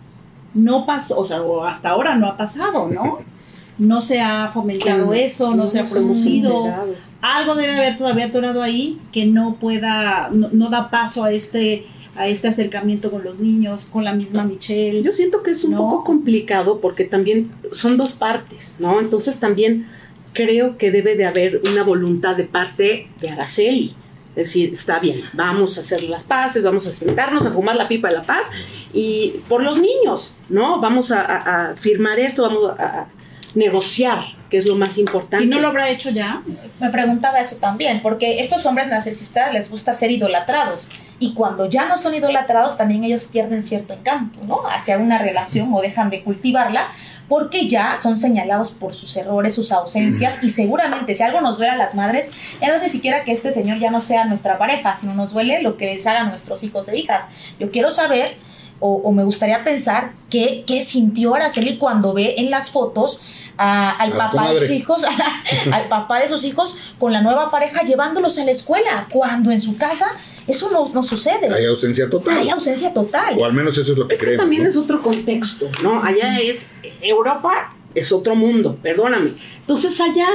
[0.53, 3.19] No pasó, o sea, o hasta ahora no ha pasado, ¿no?
[3.79, 6.95] no se ha fomentado Que eso, no, no se ha enterado.
[7.21, 11.87] Algo debe haber todavía atorado ahí que no pueda, no, no da paso a este
[12.19, 15.03] a este acercamiento con los niños, con la misma Michelle.
[15.03, 15.79] Yo siento que es un No.
[15.79, 19.01] poco complicado porque también son dos partes, ¿no?
[19.01, 19.87] Entonces también
[20.33, 23.95] creo que debe de haber una voluntad de parte de Araceli.
[24.35, 27.87] Es decir, está bien, vamos a hacer las paces, vamos a sentarnos a fumar la
[27.89, 28.47] pipa de la paz
[28.95, 30.81] y por los niños, ¿no?
[30.81, 33.09] Vamos a, a- a firmar esto, vamos a
[33.57, 35.45] negociar, que es lo más importante.
[35.45, 36.43] ¿Y no lo habrá hecho ya?
[36.79, 40.89] Me preguntaba eso también, porque estos hombres narcisistas les gusta ser idolatrados
[41.19, 44.61] y cuando ya no son idolatrados también ellos pierden cierto encanto, ¿no?
[44.69, 46.89] Hacia una relación o dejan de cultivarla
[47.29, 51.73] porque ya son señalados por sus errores, sus ausencias y seguramente si algo nos duele
[51.73, 54.59] a las madres, ya no es ni siquiera que este señor ya no sea nuestra
[54.59, 57.27] pareja, sino nos duele lo que les hagan nuestros hijos e hijas.
[57.59, 58.37] Yo quiero saber
[58.81, 63.21] o, o me gustaría pensar qué, qué sintió Araceli cuando ve en las fotos
[63.59, 65.03] a- al A papá de sus hijos,
[65.73, 69.61] al papá de sus hijos con la nueva pareja llevándolos a la escuela, cuando en
[69.61, 70.07] su casa
[70.47, 71.53] eso no, no sucede.
[71.53, 72.39] Hay ausencia total.
[72.39, 73.37] Hay ausencia total.
[73.41, 74.69] O al menos eso es lo que Es que también ¿no?
[74.69, 76.03] es otro contexto, ¿no?
[76.05, 79.31] Allá es Europa, es otro mundo, perdóname.
[79.61, 80.29] Entonces allá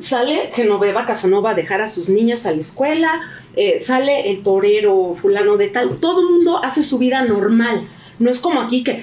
[0.00, 3.20] sale Genoveva Casanova a dejar a sus niñas a la escuela,
[3.56, 7.88] eh, sale el torero fulano de tal, todo el mundo hace su vida normal.
[8.18, 9.02] No es como aquí que eh,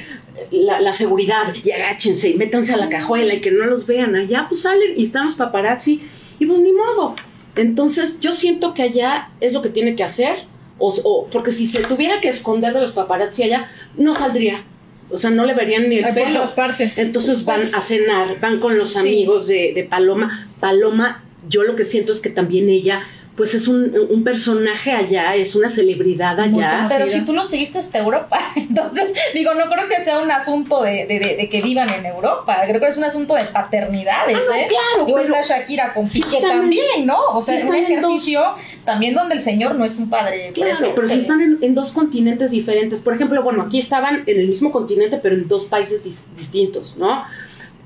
[0.51, 4.15] la, seguridad y agáchense y métanse a la cajuela y que no los vean.
[4.15, 6.01] Allá pues salen y están los paparazzi
[6.39, 7.15] y pues ni modo.
[7.55, 10.51] Entonces yo siento que allá es lo que tiene que hacer.
[10.79, 14.65] O- porque si se tuviera que esconder de los paparazzi allá, no saldría.
[15.09, 16.53] O sea, no le verían ni el Hay pelo.
[16.55, 16.97] partes.
[16.97, 18.99] Entonces van Pues, a cenar, van con los sí.
[18.99, 20.49] amigos de, de Paloma.
[20.59, 23.01] Paloma, yo lo que siento es que también ella,
[23.35, 26.85] pues es un, un personaje allá, es una celebridad allá.
[26.87, 30.83] Pero si tú lo seguiste hasta Europa, entonces, digo, no creo que sea un asunto
[30.83, 34.37] de, de- de- de que vivan en Europa, creo que es un asunto de paternidades,
[34.37, 34.67] Ah, no, ¿eh?
[34.69, 37.17] claro, Digo, pero está Shakira con sí Piqué también, ¿no?
[37.33, 38.43] O sea, sí es un dos- ejercicio
[38.85, 40.93] también donde el señor no es un padre Claro, presente.
[40.95, 43.01] pero si están en, en dos continentes diferentes.
[43.01, 46.95] Por ejemplo, bueno, aquí estaban en el mismo continente, pero en dos países dis- distintos,
[46.97, 47.23] ¿no?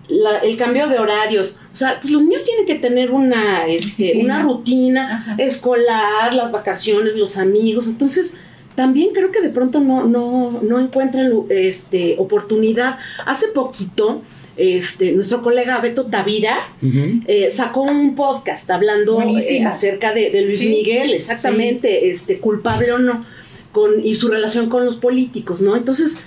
[0.09, 1.57] La- el cambio de horarios.
[1.73, 7.15] O sea, pues los niños tienen que tener una, este, una rutina escolar, las vacaciones,
[7.15, 7.87] los amigos.
[7.87, 8.33] Entonces,
[8.75, 12.97] también creo que de pronto no, no, no encuentran este, oportunidad.
[13.25, 14.21] Hace poquito,
[14.55, 16.57] este, nuestro colega Beto Tavira
[17.27, 20.69] eh, sacó un podcast hablando eh, acerca de, de Luis Sí.
[20.69, 23.25] Miguel, exactamente, este, culpable o no,
[23.71, 25.75] con, y su relación con los políticos, ¿no?
[25.75, 26.19] Entonces,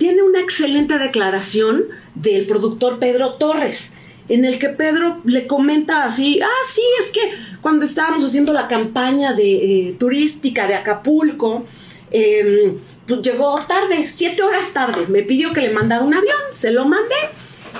[0.00, 1.84] tiene una excelente declaración
[2.14, 3.92] del productor Pedro Torres,
[4.30, 7.20] en el que Pedro le comenta así, ah, sí, es que
[7.60, 11.66] cuando estábamos haciendo la campaña de, eh, turística de Acapulco,
[12.12, 16.70] eh, pues llegó tarde, siete horas tarde, me pidió que le mandara un avión, se
[16.70, 17.16] lo mandé,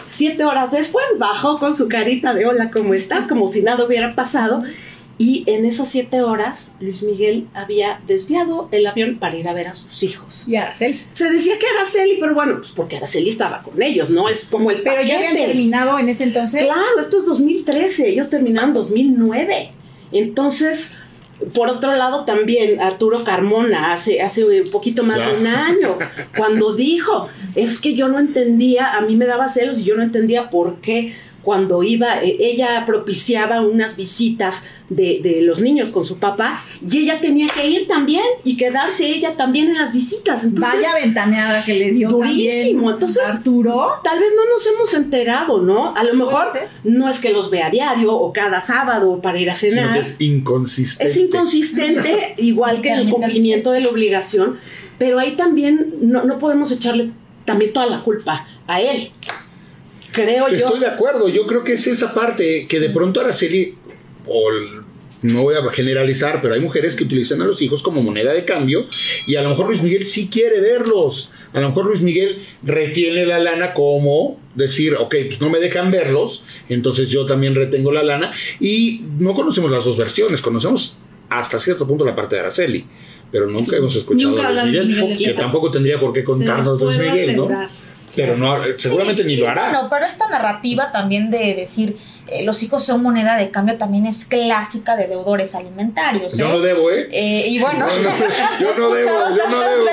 [0.07, 3.27] Siete horas después bajó con su carita de hola, ¿cómo estás?
[3.27, 4.63] Como si nada hubiera pasado.
[5.21, 9.69] Y en esas siete horas, Luis Miguel había desviado el avión para ir a ver
[9.69, 10.49] a sus hijos.
[10.49, 10.99] Y Araceli.
[11.13, 14.31] Se decía que Araceli, pero bueno, pues porque Araceli estaba con ellos, ¿no?
[14.31, 16.65] Es como el Pero ya habían terminado en ese entonces.
[16.65, 19.73] Claro, esto es 2013, ellos terminaron 2009.
[20.11, 20.93] Entonces,
[21.53, 25.99] por otro lado también Arturo Carmona hace, hace un poquito más de un año,
[26.35, 30.03] cuando dijo, es que yo no entendía, a mí me daba celos y yo no
[30.03, 36.05] entendía por qué cuando iba, eh, ella propiciaba unas visitas de, de los niños con
[36.05, 40.45] su papá y ella tenía que ir también y quedarse ella también en las visitas.
[40.45, 42.09] Entonces, Vaya ventaneada que le dio.
[42.09, 42.91] Durísimo.
[42.91, 43.87] también Entonces, Arturo.
[44.05, 45.95] Tal vez no nos hemos enterado, ¿no?
[45.97, 46.49] A lo mejor
[46.85, 49.95] no es que los vea a diario o cada sábado para ir a Sino cenar.
[49.95, 51.11] que es inconsistente.
[51.11, 54.59] Es inconsistente, igual que el cumplimiento de la obligación,
[54.99, 57.11] pero ahí también no, no podemos echarle
[57.45, 59.11] también toda la culpa a él.
[60.13, 60.57] Creo yo.
[60.57, 63.75] Estoy de acuerdo, yo creo que es esa parte que de pronto Araceli,
[64.27, 64.81] o el-
[65.23, 68.47] no voy a generalizar, pero hay mujeres que utilizan a los hijos como moneda de
[68.47, 68.87] cambio
[69.27, 73.27] y a lo mejor Luis Miguel sí quiere verlos, a lo mejor Luis Miguel retiene
[73.27, 78.03] la lana como decir, ok, pues no me dejan verlos, entonces yo también retengo la
[78.03, 82.87] lana y no conocemos las dos versiones, conocemos hasta cierto punto la parte de Araceli.
[83.31, 85.19] Pero nunca hemos escuchado Nunca a Luis Miguel, Miguel.
[85.19, 87.49] que tampoco tendría por qué contarnos Luis Miguel, ¿no?
[88.15, 89.71] Pero no, seguramente ni lo hará.
[89.71, 91.97] Bueno, pero esta narrativa también de decir
[92.31, 96.37] eh, los hijos son moneda de cambio también es clásica de deudores alimentarios.
[96.37, 96.49] Yo ¿eh?
[96.53, 97.09] no debo, ¿eh?
[97.13, 97.87] Eh, y bueno,
[98.61, 99.85] No, no, yo lo he no debo, escuchado yo no tantas debo.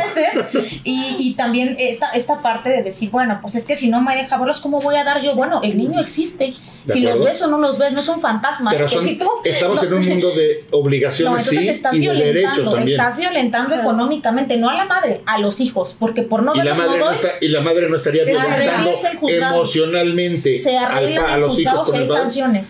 [0.53, 0.79] veces.
[0.83, 4.15] Y, y también esta, esta parte de decir, bueno, pues es que si no me
[4.15, 5.35] deja verlos, ¿cómo voy a dar yo?
[5.35, 6.53] Bueno, el niño existe.
[6.89, 8.71] Si los ves o no los ves, no es un fantasma.
[8.71, 11.67] Pero que son- si tú, estamos no- en un mundo de no, obligaciones entonces sí
[11.67, 12.99] estás y de derechos violentando, también.
[13.01, 16.63] estás violentando económicamente, no a la madre, a los hijos, porque por no y, la
[16.63, 19.55] verlos madre no no doy, está, y la madre no estaría violentando arregles el juzgado.
[19.55, 22.26] emocionalmente se al a los hijos con el padre.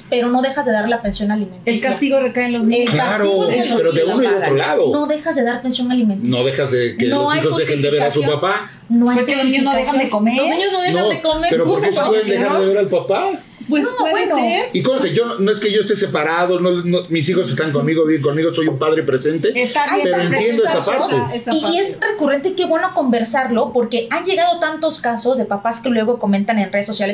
[0.09, 1.71] Pero no dejas de dar la pensión alimenticia.
[1.73, 2.93] El castigo recae en los El niños.
[2.93, 4.91] Claro, es pero de uno y de otro lado.
[4.91, 6.37] No dejas de dar pensión alimenticia.
[6.37, 8.71] No dejas de que No los hijos dejen de ver a su papá.
[8.89, 10.37] No hay Pues que los niños no dejan de comer.
[10.37, 11.49] Los niños no dejan No, de comer.
[11.49, 13.31] pero ¿por qué se pueden dejar de ver al papá?
[13.67, 14.37] Pues No, puede bueno.
[14.37, 14.65] ser.
[14.71, 17.73] Y conste, yo no, no es que yo esté separado, no, no- mis hijos están
[17.73, 21.15] conmigo, viven conmigo, soy un padre presente, Está bien, pero está entiendo esa parte.
[21.35, 25.81] esa- Y, es recurrente y qué bueno conversarlo porque han llegado tantos casos de papás
[25.81, 27.13] que luego comentan en redes sociales.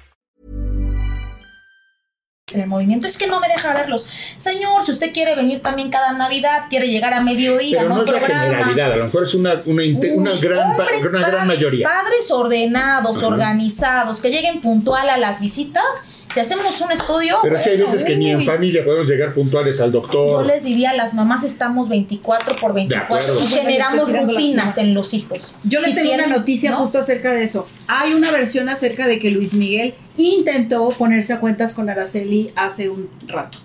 [2.55, 4.05] En el movimiento es que no me deja verlos.
[4.37, 7.95] Señor, si usted quiere venir también cada Navidad, quiere llegar a mediodía, Pero ¿no?
[7.95, 8.43] no es la programa.
[8.43, 9.83] generalidad, a lo mejor es una, una,
[10.15, 11.87] una gran, hombres, una gran mayoría.
[11.87, 16.05] Padres ordenados, organizados, que lleguen puntual a las visitas.
[16.33, 17.37] Si hacemos un estudio.
[17.43, 20.45] Pero sí hay bueno, veces que ni en familia podemos llegar puntuales al Yo doctor.
[20.45, 23.43] les diría, las mamás estamos 24 por 24 acuerdo.
[23.43, 25.39] y generamos rutinas en los hijos.
[25.63, 26.77] Yo les Si tengo tienen- una noticia ¿no?
[26.77, 27.67] justo acerca de eso.
[27.87, 32.89] Hay una versión acerca de que Luis Miguel intentó ponerse a cuentas con Araceli hace
[32.89, 33.57] un rato.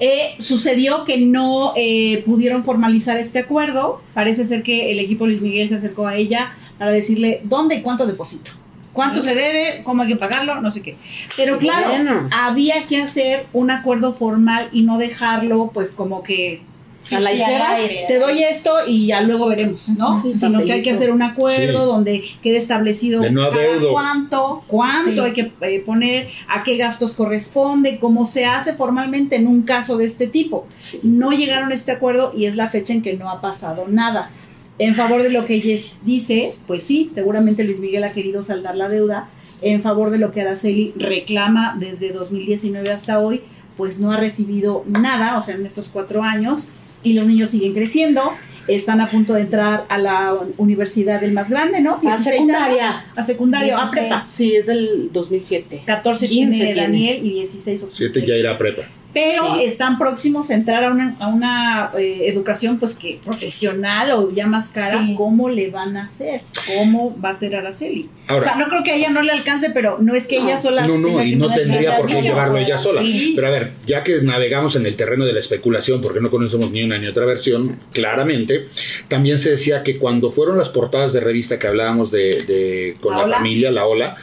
[0.00, 4.02] Eh, sucedió que no eh, pudieron formalizar este acuerdo.
[4.12, 7.82] Parece ser que el equipo Luis Miguel se acercó a ella para decirle dónde y
[7.82, 8.50] cuánto deposito.
[8.94, 9.82] ¿Cuánto se debe?
[9.84, 10.60] ¿Cómo hay que pagarlo?
[10.62, 10.96] No sé qué.
[11.36, 12.28] Pero claro, Bueno.
[12.32, 16.62] había que hacer un acuerdo formal y no dejarlo pues como que
[17.00, 18.04] Sí, a la sí, aire.
[18.08, 20.10] te doy esto y ya luego veremos, ¿no?
[20.22, 21.86] Sí, Sino que hay que hacer un acuerdo Sí.
[21.86, 23.50] donde quede establecido no
[23.92, 25.18] cuánto, cuánto Sí.
[25.20, 29.98] hay que eh, poner, a qué gastos corresponde, cómo se hace formalmente en un caso
[29.98, 30.66] de este tipo.
[31.02, 34.30] No llegaron a este acuerdo y es la fecha en que no ha pasado nada.
[34.78, 38.76] En favor de lo que ella dice, pues sí, seguramente Luis Miguel ha querido saldar
[38.76, 39.28] la deuda.
[39.62, 43.42] En favor de lo que Araceli reclama desde 2019 hasta hoy,
[43.76, 46.68] pues no ha recibido nada, o sea, en estos cuatro años,
[47.02, 48.32] y los niños siguen creciendo.
[48.66, 51.96] Están a punto de entrar a la universidad del más grande, ¿no?
[51.96, 52.88] A 16 secundaria.
[52.88, 53.04] años.
[53.14, 54.06] A secundaria, a 16.
[54.06, 54.20] prepa.
[54.20, 55.82] Sí, es del 2007.
[55.84, 56.80] 14 15 tiene tiene.
[56.80, 57.96] Daniel y 16 o 15.
[57.96, 58.84] Siete ya irá a prepa.
[59.14, 59.64] Pero Sí.
[59.64, 64.46] están próximos a entrar a una, a una eh, educación pues que profesional o ya
[64.46, 65.00] más cara.
[65.00, 65.14] Sí.
[65.16, 66.42] ¿Cómo le van a hacer?
[66.76, 68.10] ¿Cómo va a ser Araceli?
[68.26, 70.38] Ahora- o sea, no creo que a ella no le alcance, pero no es que
[70.38, 70.86] ella sola.
[70.86, 73.00] No, no, y no tendría por qué llevarlo ella sola.
[73.02, 73.32] Sí.
[73.36, 76.70] Pero a ver, ya que navegamos en el terreno de la especulación, porque no conocemos
[76.72, 78.66] ni una ni otra versión, claramente,
[79.08, 83.16] también se decía que cuando fueron las portadas de revista que hablábamos de, de- con
[83.16, 84.16] La familia, la ola,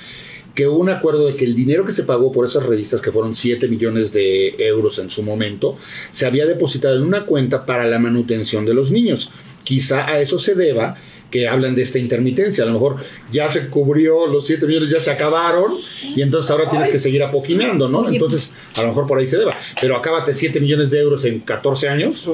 [0.54, 3.12] que hubo un acuerdo de que el dinero que se pagó por esas revistas, que
[3.12, 5.78] fueron 7 millones de euros en su momento,
[6.12, 9.32] se había depositado en una cuenta para la manutención de los niños.
[9.64, 10.98] Quizá a eso se deba
[11.32, 12.64] que hablan de esta intermitencia.
[12.64, 12.98] A lo mejor
[13.32, 15.72] ya se cubrió, los 7 millones ya se acabaron
[16.16, 18.10] y entonces ahora tienes que seguir apoquinando, ¿no?
[18.10, 19.56] Entonces, a lo mejor por ahí se deba.
[19.80, 22.30] Pero acábate 7 millones de euros en 14 años,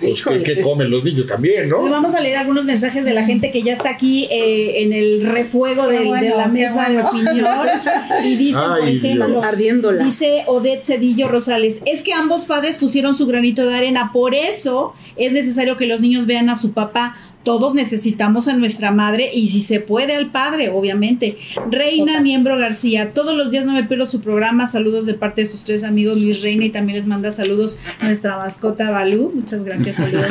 [0.00, 1.82] pues ¿qué, qué comen los niños también, Le no?
[1.88, 5.24] Vamos a leer algunos mensajes de la gente que ya está aquí eh, en el
[5.24, 7.02] refuego bueno, de la mesa bueno.
[7.02, 7.46] de opinión.
[8.22, 9.44] Y dicen, por Ay, ejemplo, Dios.
[9.44, 10.04] Ardiéndola.
[10.04, 14.94] Dice Odette Cedillo Rosales, es que ambos padres pusieron su granito de arena, por eso
[15.16, 17.16] es necesario que los niños vean a su papá,
[17.46, 21.36] todos necesitamos a nuestra madre y si se puede al padre, obviamente.
[21.70, 24.66] Reina Miembro García, todos los días no me pierdo su programa.
[24.66, 28.36] Saludos de parte de sus tres amigos Luis Reina y también les manda saludos nuestra
[28.36, 29.30] mascota Balú.
[29.32, 30.28] Muchas gracias, saludos.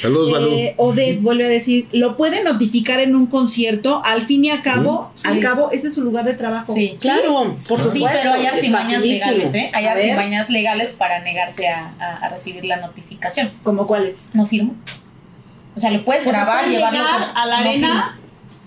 [0.00, 0.48] Saludos, Balú.
[0.52, 4.62] Eh, Odette vuelve a decir, lo puede notificar en un concierto, al fin y al
[4.62, 5.28] cabo, Sí.
[5.28, 6.74] al cabo, ese es su lugar de trabajo.
[6.74, 8.18] Sí, Claro, por Sí, supuesto.
[8.22, 9.70] pero hay artimañas legales, ¿eh?
[9.74, 10.10] Hay A ver.
[10.12, 13.50] artimañas legales para negarse a, a- a recibir la notificación.
[13.62, 14.30] ¿Como cuáles?
[14.32, 14.74] No firmo.
[15.74, 17.88] O sea, lo puedes O grabar, llevarlo llegar a la no arena.
[17.88, 18.22] firmo.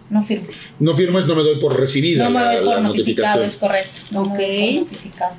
[0.10, 0.48] No firmo.
[0.80, 3.46] No firmes, no me doy por recibida No me la, doy por la notificado, notificación.
[3.46, 4.00] es correcto.
[4.12, 5.34] No me doy por notificado.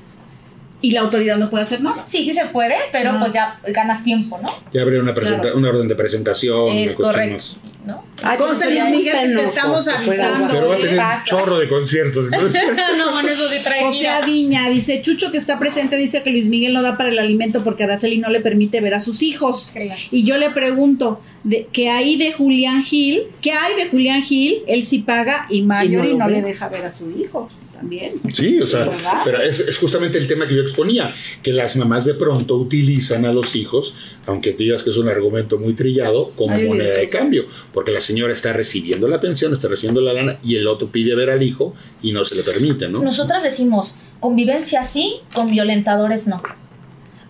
[0.86, 2.02] Y la autoridad no puede hacer nada.
[2.06, 3.16] Sí, sí se puede, pero Ah.
[3.20, 4.54] pues ya ganas tiempo, ¿no?
[4.72, 5.56] Ya habría una, Claro.
[5.56, 6.76] una orden de presentación.
[6.76, 7.42] es correcto.
[7.84, 8.04] ¿no?
[8.22, 10.48] Ay, sería Luis muy Miguel, que te penoso estamos avisando.
[10.50, 12.26] Pero va a ¿qué tener un chorro de conciertos.
[12.30, 14.20] no, bueno, eso sí trae José gira.
[14.26, 17.62] Viña dice, Chucho que está presente dice que Luis Miguel no da para el alimento
[17.64, 19.70] porque Araceli no le permite ver a sus hijos.
[19.72, 20.12] Creas.
[20.12, 23.22] Y yo le pregunto, de, ¿qué hay de Julián Gil?
[23.40, 24.62] ¿Qué hay de Julián Gil?
[24.66, 26.32] Él sí paga y Marjorie lo no, ve.
[26.32, 28.14] le deja ver a su hijo también.
[28.32, 29.22] Sí, o sea, ¿verdad?
[29.24, 33.26] pero es, es justamente el tema que yo exponía, que las mamás de pronto utilizan
[33.26, 33.96] a los hijos,
[34.26, 38.00] aunque digas que es un argumento muy trillado, como Ay, moneda de cambio, porque la
[38.00, 41.42] señora está recibiendo la pensión, está recibiendo la lana y el otro pide ver al
[41.42, 43.00] hijo y no se le permite, ¿no?
[43.00, 46.42] Nosotras decimos, convivencia sí, con violentadores no.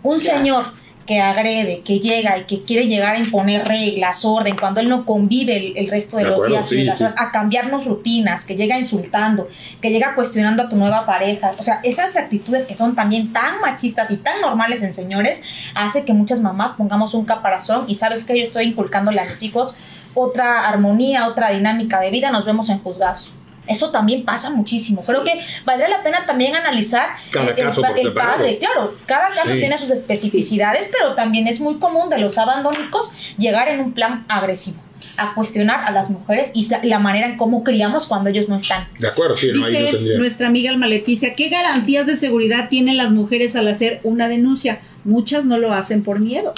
[0.02, 0.66] Un señor
[1.06, 5.04] que agrede, que llega y que quiere llegar a imponer reglas, orden, cuando él no
[5.04, 7.04] convive el, el resto de, De los acuerdo, días y de sí.
[7.16, 9.48] a cambiarnos rutinas, que llega insultando,
[9.80, 11.52] que llega cuestionando a tu nueva pareja.
[11.58, 15.42] O sea, esas actitudes que son también tan machistas y tan normales en señores,
[15.74, 19.42] hace que muchas mamás pongamos un caparazón y sabes que yo estoy inculcándole a mis
[19.42, 19.76] hijos
[20.16, 23.35] otra armonía, otra dinámica de vida, nos vemos en juzgados.
[23.66, 25.02] Eso también pasa muchísimo.
[25.04, 28.58] Creo que valdría la pena también analizar Cada el, caso el padre.
[28.58, 29.58] Claro, cada caso Sí.
[29.58, 34.24] tiene sus especificidades, pero también es muy común de los abandónicos llegar en un plan
[34.28, 34.80] agresivo
[35.18, 38.86] a cuestionar a las mujeres y la manera en cómo criamos cuando ellos no están.
[38.98, 40.18] De acuerdo, sí, no, ahí yo Dice tendría.
[40.18, 44.80] nuestra amiga Alma Leticia, ¿qué garantías de seguridad tienen las mujeres al hacer una denuncia?
[45.04, 46.52] Muchas no lo hacen por miedo.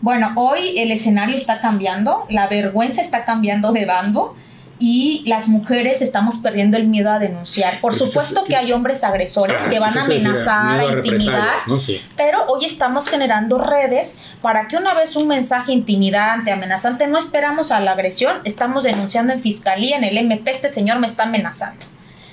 [0.00, 4.34] Bueno, hoy el escenario está cambiando, la vergüenza está cambiando de bando
[4.80, 7.78] y las mujeres estamos perdiendo el miedo a denunciar.
[7.80, 11.78] Por supuesto que hay hombres agresores Ah, que van a amenazar, a intimidar, ¿no?
[11.78, 12.00] Sí.
[12.16, 17.70] pero hoy estamos generando redes para que una vez un mensaje intimidante, amenazante, no esperamos
[17.70, 21.86] a la agresión, estamos denunciando en fiscalía, en el MP, este señor me está amenazando.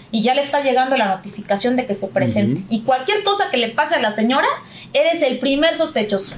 [0.10, 2.64] Y ya le está llegando la notificación de que se presente.
[2.70, 4.48] Y cualquier cosa que le pase a la señora,
[4.94, 6.34] eres el primer sospechoso.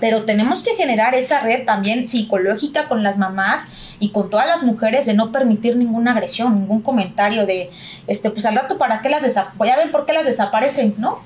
[0.00, 4.62] Pero tenemos que generar esa red también psicológica con las mamás y con todas las
[4.62, 7.70] mujeres de no permitir ninguna agresión, ningún comentario de,
[8.06, 9.66] este, pues al rato, ¿para qué las desaparecen?
[9.66, 11.20] Ya ven por qué las desaparecen, ¿no?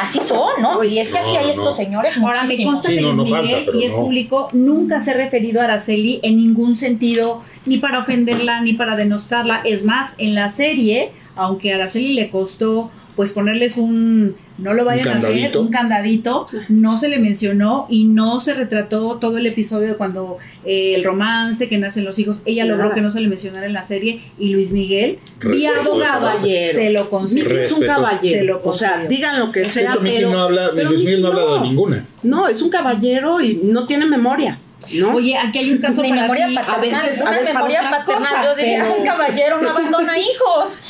[0.00, 0.82] Así son, ¿no?
[0.84, 1.50] Y es que así hay no.
[1.50, 4.00] estos señores Ahora me consta Sí, que no, Luis no falta, Miguel, y es no.
[4.00, 8.96] público, nunca se ha referido a Araceli en ningún sentido, ni para ofenderla, ni para
[8.96, 9.60] denostarla.
[9.64, 14.84] Es más, en la serie, aunque a Araceli le costó pues ponerles un no lo
[14.84, 19.46] vayan a hacer, un candadito, no se le mencionó y no se retrató todo el
[19.46, 20.36] episodio de cuando
[20.66, 23.72] eh, el romance, que nacen los hijos, ella logró que no se le mencionara en
[23.72, 26.78] la serie y Luis Miguel, Respeto, abogado, caballero.
[26.78, 27.04] se lo.
[27.10, 27.76] Miki es un Respeto.
[27.80, 28.44] Se caballero.
[28.44, 29.90] lo O sea, digan lo que De sea.
[29.92, 32.06] hecho, Miki pero, no habla, pero Luis Miguel no ha Miki hablado de ninguna.
[32.22, 34.58] No, es un caballero y no tiene memoria.
[34.92, 35.14] ¿No?
[35.14, 36.54] Oye, aquí hay un caso para memoria ti.
[36.54, 38.28] paternal, a veces- una a veces para memoria otras paternal.
[38.28, 40.82] cosas, Yo diría, pero- un caballero no abandona hijos.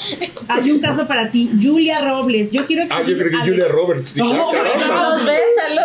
[0.48, 2.50] Hay un caso para ti, Julia Robles.
[2.52, 4.14] Yo quiero Ah, yo creo que Alex- Julia Roberts.
[4.14, 5.18] Dije, Oh, caramba.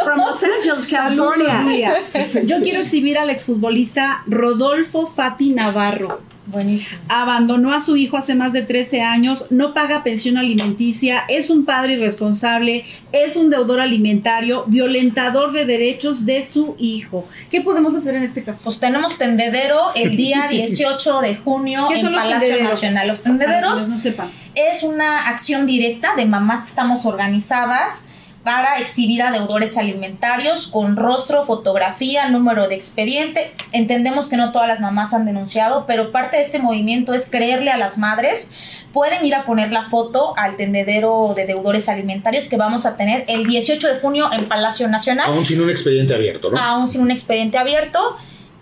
[0.03, 1.95] From Los Angeles, California.
[2.43, 6.21] Yo quiero exhibir al exfutbolista Rodolfo Fati Navarro.
[6.47, 6.99] Buenísimo.
[7.09, 11.65] Abandonó a su hijo hace más de 13 años, no paga pensión alimenticia, es un
[11.65, 17.27] padre irresponsable, es un deudor alimentario, violentador de derechos de su hijo.
[17.49, 18.65] ¿Qué podemos hacer en este caso?
[18.65, 22.69] Pues tenemos tendedero el día 18 de junio ¿Qué en Palacio tendederos?
[22.71, 23.07] Nacional.
[23.07, 24.27] Los tendederos quienes no sepan.
[24.53, 28.07] es una acción directa de mamás que estamos organizadas
[28.45, 33.51] para exhibir a deudores alimentarios con rostro, fotografía, número de expediente.
[33.71, 37.71] Entendemos que no todas las mamás han denunciado, pero parte de este movimiento es creerle
[37.71, 38.85] a las madres.
[38.93, 43.25] Pueden ir a poner la foto al tendedero de deudores alimentarios que vamos a tener
[43.29, 46.59] el 18 de junio en Palacio Nacional Aún sin un expediente abierto, ¿no?
[46.59, 48.15] aún sin un expediente abierto.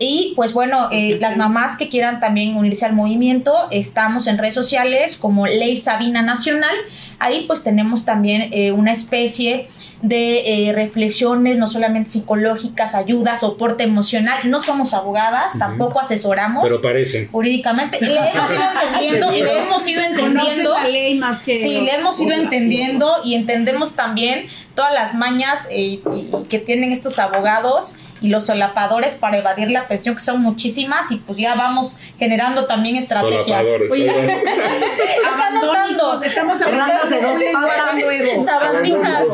[0.03, 4.53] Y pues bueno, eh, las mamás que quieran también unirse al movimiento, estamos en redes
[4.53, 6.75] sociales como Ley Sabina Nacional.
[7.19, 9.67] Ahí pues tenemos también eh, una especie
[10.01, 14.37] de eh, reflexiones, no solamente psicológicas, ayuda, soporte emocional.
[14.49, 17.29] No somos abogadas, tampoco asesoramos Pero parecen.
[17.31, 17.99] jurídicamente.
[18.01, 18.61] Le hemos ido
[18.99, 20.73] entendiendo y le hemos ido entendiendo.
[20.73, 25.69] la ley más que Sí, le hemos ido entendiendo y entendemos también todas las mañas
[25.71, 30.21] eh, y- y que tienen estos abogados y los solapadores para evadir la pensión, que
[30.21, 33.45] son muchísimas, y pues ya vamos generando también estrategias.
[33.45, 36.23] Solapadores, Oye, está notando.
[36.23, 38.41] Estamos hablando de dos nuevo.
[38.43, 39.27] Sabandijas.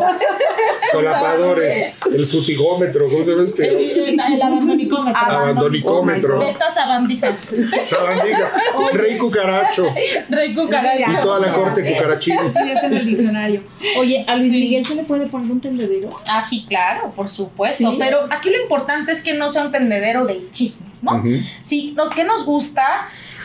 [0.92, 3.68] Solapadores, el futigómetro, ¿cómo se llama este?
[3.70, 5.22] El, el abandonicómetro.
[5.22, 6.40] Abandonicómetro.
[6.40, 7.54] De estas sabandijas.
[7.86, 8.52] Sabandija,
[8.94, 9.86] rey cucaracho
[10.30, 11.12] Rey cucaracho.
[11.12, 12.42] y toda la corte cucarachina.
[12.42, 13.64] Sí, está en el diccionario.
[14.00, 16.10] Oye, ¿a Luis Miguel se le puede poner un tendedero?
[16.28, 17.92] Ah, sí, claro, por supuesto.
[17.92, 17.96] Sí.
[18.00, 18.79] Pero aquí lo importante
[19.12, 21.16] es que no sea un tendedero de chismes, ¿no?
[21.18, 21.30] Ujú.
[21.62, 22.84] Sí, los que nos gusta,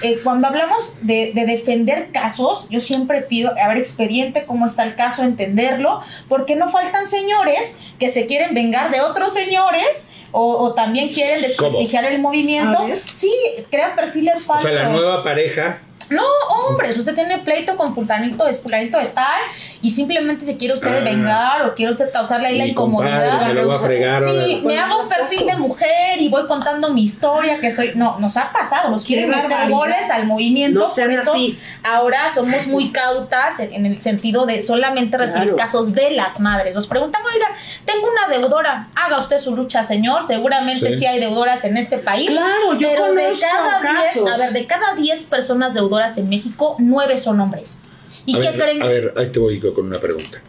[0.03, 4.85] eh, cuando hablamos de, de defender casos, yo siempre pido, a ver, expediente, cómo está
[4.85, 10.57] el caso, entenderlo, porque no faltan señores que se quieren vengar de otros señores o,
[10.57, 12.87] o también quieren desprestigiar el movimiento.
[13.12, 13.32] Sí,
[13.70, 14.72] crean perfiles O falsos.
[14.72, 15.80] sea, la nueva pareja.
[16.11, 16.22] No,
[16.68, 19.41] hombres, usted tiene pleito con fulanito, es fulanito de tal,
[19.85, 21.05] y simplemente se quiere usted Ah.
[21.05, 23.47] vengar o quiere usted causarle ahí la incomodidad.
[23.49, 26.91] me lo va a fregar Sí, me hago un perfil de mujer y voy contando
[26.91, 27.93] mi historia, que soy.
[27.95, 30.80] No, nos ha pasado, nos quieren meter goles al movimiento.
[30.80, 31.59] No por eso así.
[31.82, 35.57] ahora somos muy cautas en, en el sentido de solamente recibir Claro.
[35.57, 36.74] casos de las madres.
[36.74, 37.47] Nos preguntan, oiga,
[37.85, 40.24] tengo una deudora, haga usted su lucha, señor.
[40.24, 41.01] Seguramente Sí.
[41.01, 42.30] sí, hay deudoras en este país.
[42.30, 44.24] Claro, yo pero de cada casos.
[44.24, 47.80] 10, a ver, de cada 10 personas deudoras en México, 9 son hombres.
[48.27, 48.83] ¿Y a qué ver, creen?
[48.83, 50.43] A ver, ahí te voy con una pregunta.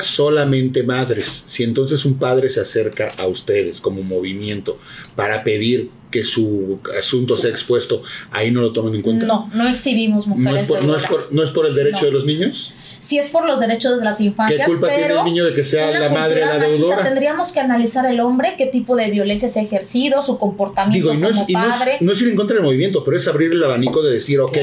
[0.00, 1.42] Solamente madres.
[1.46, 4.78] Si entonces un padre se acerca a ustedes como movimiento
[5.16, 9.26] para pedir que su asunto sea expuesto, ahí no lo toman en cuenta.
[9.26, 12.00] No, no exhibimos ¿No mujeres es, por, no, es por, no es por el derecho
[12.02, 12.06] No.
[12.06, 12.74] de los niños?
[13.02, 15.54] Sí es por los derechos de las infancias, ¿Qué culpa tiene pero el niño de
[15.54, 17.02] que sea la madre la deudora?
[17.02, 21.12] Tendríamos que analizar el hombre, qué tipo de violencia se ha ejercido, su comportamiento Digo,
[21.12, 21.96] y no como es, y no es- padre.
[22.00, 24.56] no es ir en contra del movimiento, pero es abrir el abanico de decir, ok,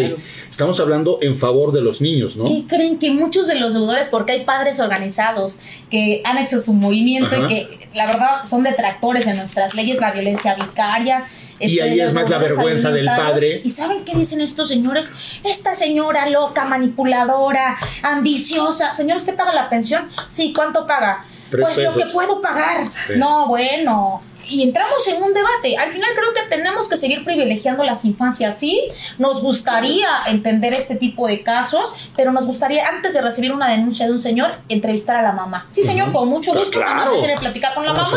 [0.49, 2.45] estamos hablando en favor de los niños, ¿no?
[2.45, 5.59] ¿Qué creen que muchos de los deudores, porque hay padres organizados
[5.89, 7.45] que han hecho su movimiento Ajá.
[7.45, 11.25] y que la verdad son detractores de nuestras leyes, la violencia vicaria?
[11.59, 13.61] Y ahí es más la vergüenza del padre.
[13.63, 15.13] ¿Y saben qué dicen estos señores?
[15.43, 18.93] Esta señora loca, manipuladora, ambiciosa.
[18.93, 20.09] Señor, ¿usted paga la pensión?
[20.27, 21.25] Sí, ¿cuánto paga?
[21.49, 22.87] Tres pues lo que puedo pagar.
[23.07, 23.13] Sí.
[23.17, 24.21] No, bueno.
[24.51, 25.77] Y entramos en un debate.
[25.77, 28.57] Al final creo que tenemos que seguir privilegiando las infancias.
[28.57, 28.81] Sí,
[29.19, 34.07] nos gustaría entender este tipo de casos, pero nos gustaría, antes de recibir una denuncia
[34.07, 35.67] de un señor, entrevistar a la mamá.
[35.69, 36.79] Sí, señor, con mucho gusto.
[36.79, 37.11] claro.
[37.13, 38.09] Déjeme platicar con la mamá.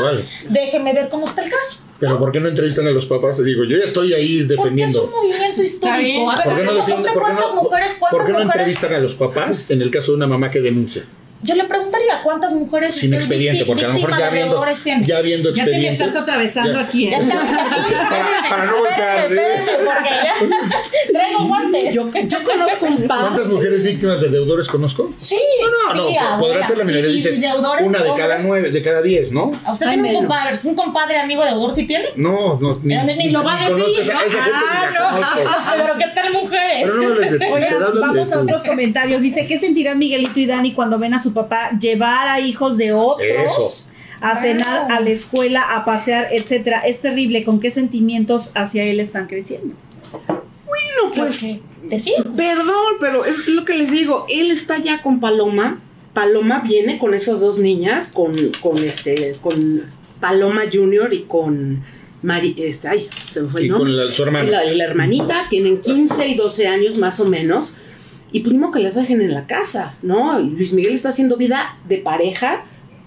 [0.49, 1.83] Déjeme ver cómo está el caso.
[1.99, 3.43] Pero ¿por qué no entrevistan a los papás?
[3.45, 5.05] Digo, yo ya estoy ahí Porque es defendiendo.
[5.05, 6.31] un movimiento histórico.
[6.31, 8.33] A ver, ¿Por qué no, ¿usted defienden- por qué ¿cuántas no- mujeres, cuántas por qué
[8.33, 8.57] no mujeres?
[8.61, 11.05] entrevistan a los papás en el caso de una mamá que denuncia?
[11.43, 14.65] Yo le preguntaría cuántas mujeres Sin expediente, porque a lo mejor ya viendo,
[15.05, 16.05] ya viendo Ya te me expediente.
[16.05, 16.81] estás atravesando Ya.
[16.81, 17.09] aquí.
[17.09, 17.11] ¿eh?
[17.11, 17.95] Ya estamos aquí.
[17.95, 18.73] para- para no
[21.13, 21.95] traigo guantes.
[21.95, 23.21] Yo, yo conozco un par.
[23.21, 25.13] ¿Cuántas mujeres víctimas de deudores conozco?
[25.17, 25.39] Sí,
[25.89, 26.67] No, no, sí, podrá abuela.
[26.67, 27.09] ser la minoría.
[27.09, 29.53] Y- y Dices, deudores una de cada nueve, de cada diez, ¿no?
[29.65, 32.07] ¿A usted tiene un compadre, un compadre amigo deudor si tiene?
[32.17, 34.01] No, no, ni, Ni, ni lo va a decir.
[34.01, 34.21] esa, ¿no?
[34.21, 35.03] esa gente ah, no.
[35.55, 36.89] Ah, pero qué tal mujeres.
[36.95, 39.23] No Oigan, vamos a otros comentarios.
[39.23, 42.93] Dice, ¿qué sentirán Miguelito y Dani cuando ven a su papá llevar a hijos de
[42.93, 43.89] otros Eso.
[44.21, 44.97] a cenar, Wow.
[44.97, 46.81] a la escuela, a pasear, etcétera?
[46.81, 47.45] Es terrible.
[47.45, 49.75] ¿Con qué sentimientos hacia él están creciendo?
[50.29, 51.45] Bueno, pues,
[51.83, 52.15] Decir.
[52.37, 54.27] perdón, pero es lo que les digo.
[54.29, 55.81] Él está ya con Paloma.
[56.15, 59.83] Paloma viene con esas dos niñas, con, con este, con
[60.21, 61.83] Paloma Junior y con
[62.23, 64.47] Mari, este, ay, se me fue Y con la- su hermana.
[64.47, 67.75] Y la, y la hermanita, tienen 15 y 12 años más o menos.
[68.33, 70.41] Y pues que las dejen en la casa, ¿no?
[70.41, 72.65] Y Luis Miguel está haciendo vida de pareja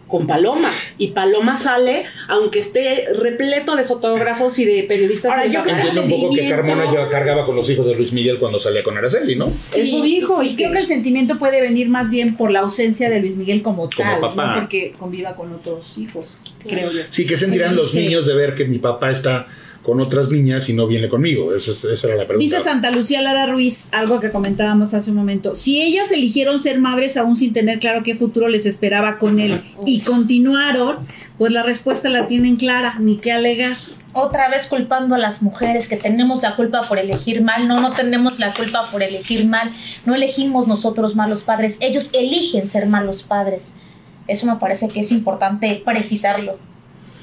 [0.07, 0.71] con Paloma.
[0.97, 5.31] Y Paloma sale, aunque esté repleto de fotógrafos y de periodistas.
[5.31, 6.49] Ahora, yo creo que Entiendo un poco que.
[6.49, 9.47] Carmona ya cargaba con los hijos de Luis Miguel cuando salía con Araceli, ¿no?
[9.47, 10.43] Eso dijo.
[10.43, 13.35] Y Y creo que el sentimiento puede venir más bien por la ausencia de Luis
[13.35, 14.55] Miguel como, tal, papá.
[14.55, 17.01] no porque conviva con otros hijos, creo yo.
[17.09, 19.47] Sí, que sentirán los niños de ver que mi papá está
[19.85, 21.53] con otras niñas y no viene conmigo.
[21.53, 22.43] Eso es- esa era la pregunta.
[22.43, 25.53] Dice Santa Lucía Lara Ruiz, algo que comentábamos hace un momento.
[25.53, 29.61] Si ellas eligieron ser madres aún sin tener claro qué futuro les esperaba con él
[29.85, 30.97] y continuaron,
[31.37, 33.73] pues la respuesta la tienen clara, ni qué alegar.
[34.13, 37.67] Otra vez culpando a las mujeres que tenemos la culpa por elegir mal.
[37.67, 39.71] No, no tenemos la culpa por elegir mal.
[40.05, 41.77] No elegimos nosotros malos padres.
[41.81, 43.75] Ellos eligen ser malos padres.
[44.27, 46.57] Eso me parece que es importante precisarlo.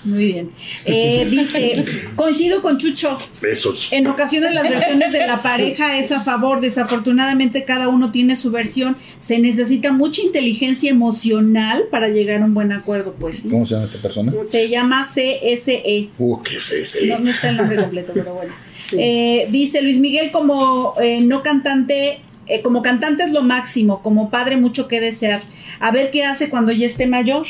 [0.05, 0.51] Muy bien.
[0.85, 1.85] Eh, dice,
[2.17, 3.19] coincido con Chucho.
[3.43, 3.73] Eso.
[3.93, 8.51] En ocasiones las versiones de la pareja es a favor, desafortunadamente cada uno tiene su
[8.51, 8.97] versión.
[9.21, 13.49] Se necesita mucha inteligencia emocional para llegar a un buen acuerdo, pues sí.
[13.49, 14.33] ¿Cómo se llama esta persona?
[14.49, 16.11] Se llama CSE.
[16.19, 17.07] Uh, ¿qué es ese?
[17.07, 18.53] No, no está el nombre completo, pero bueno.
[18.93, 24.31] Eh, dice Luis Miguel como eh, no cantante, eh, como cantante es lo máximo, como
[24.31, 25.43] padre mucho que desear.
[25.81, 27.47] A ver qué hace cuando ya esté mayor.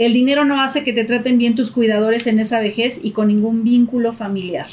[0.00, 3.28] El dinero no hace que te traten bien tus cuidadores en esa vejez y con
[3.28, 4.66] ningún vínculo familiar.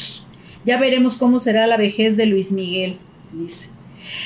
[0.64, 2.98] Ya veremos cómo será la vejez de Luis Miguel,
[3.34, 3.68] dice.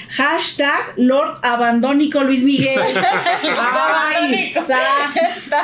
[0.09, 2.79] Hashtag Lord Abandónico Luis Miguel.
[2.85, 4.53] Ay,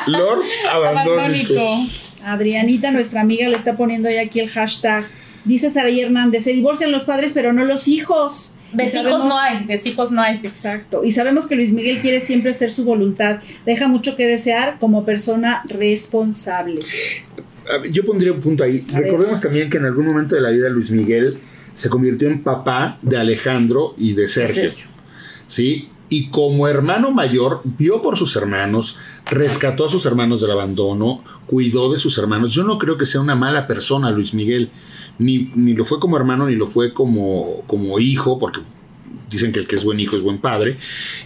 [0.07, 1.85] Lord Abandónico.
[2.25, 5.05] Adrianita, nuestra amiga, le está poniendo ya aquí el hashtag.
[5.45, 8.53] Dice Saraí Hernández, se divorcian los padres, pero no los hijos.
[8.73, 10.39] Deshijos no hay, deshijos no hay.
[10.43, 11.03] Exacto.
[11.03, 13.39] Y sabemos que Luis Miguel quiere siempre hacer su voluntad.
[13.65, 16.81] Deja mucho que desear como persona responsable.
[17.91, 18.85] Yo pondría un punto ahí.
[18.89, 19.03] A ver.
[19.03, 21.39] Recordemos también que en algún momento de la vida Luis Miguel
[21.73, 24.63] se convirtió en papá de Alejandro y de Sergio.
[24.63, 24.85] Sergio.
[25.47, 25.89] ¿Sí?
[26.09, 31.91] Y como hermano mayor, vio por sus hermanos, rescató a sus hermanos del abandono, cuidó
[31.91, 32.51] de sus hermanos.
[32.53, 34.69] Yo no creo que sea una mala persona Luis Miguel.
[35.19, 38.61] Ni, ni lo fue como hermano, ni lo fue como, como hijo, porque
[39.29, 40.77] dicen que el que es buen hijo es buen padre.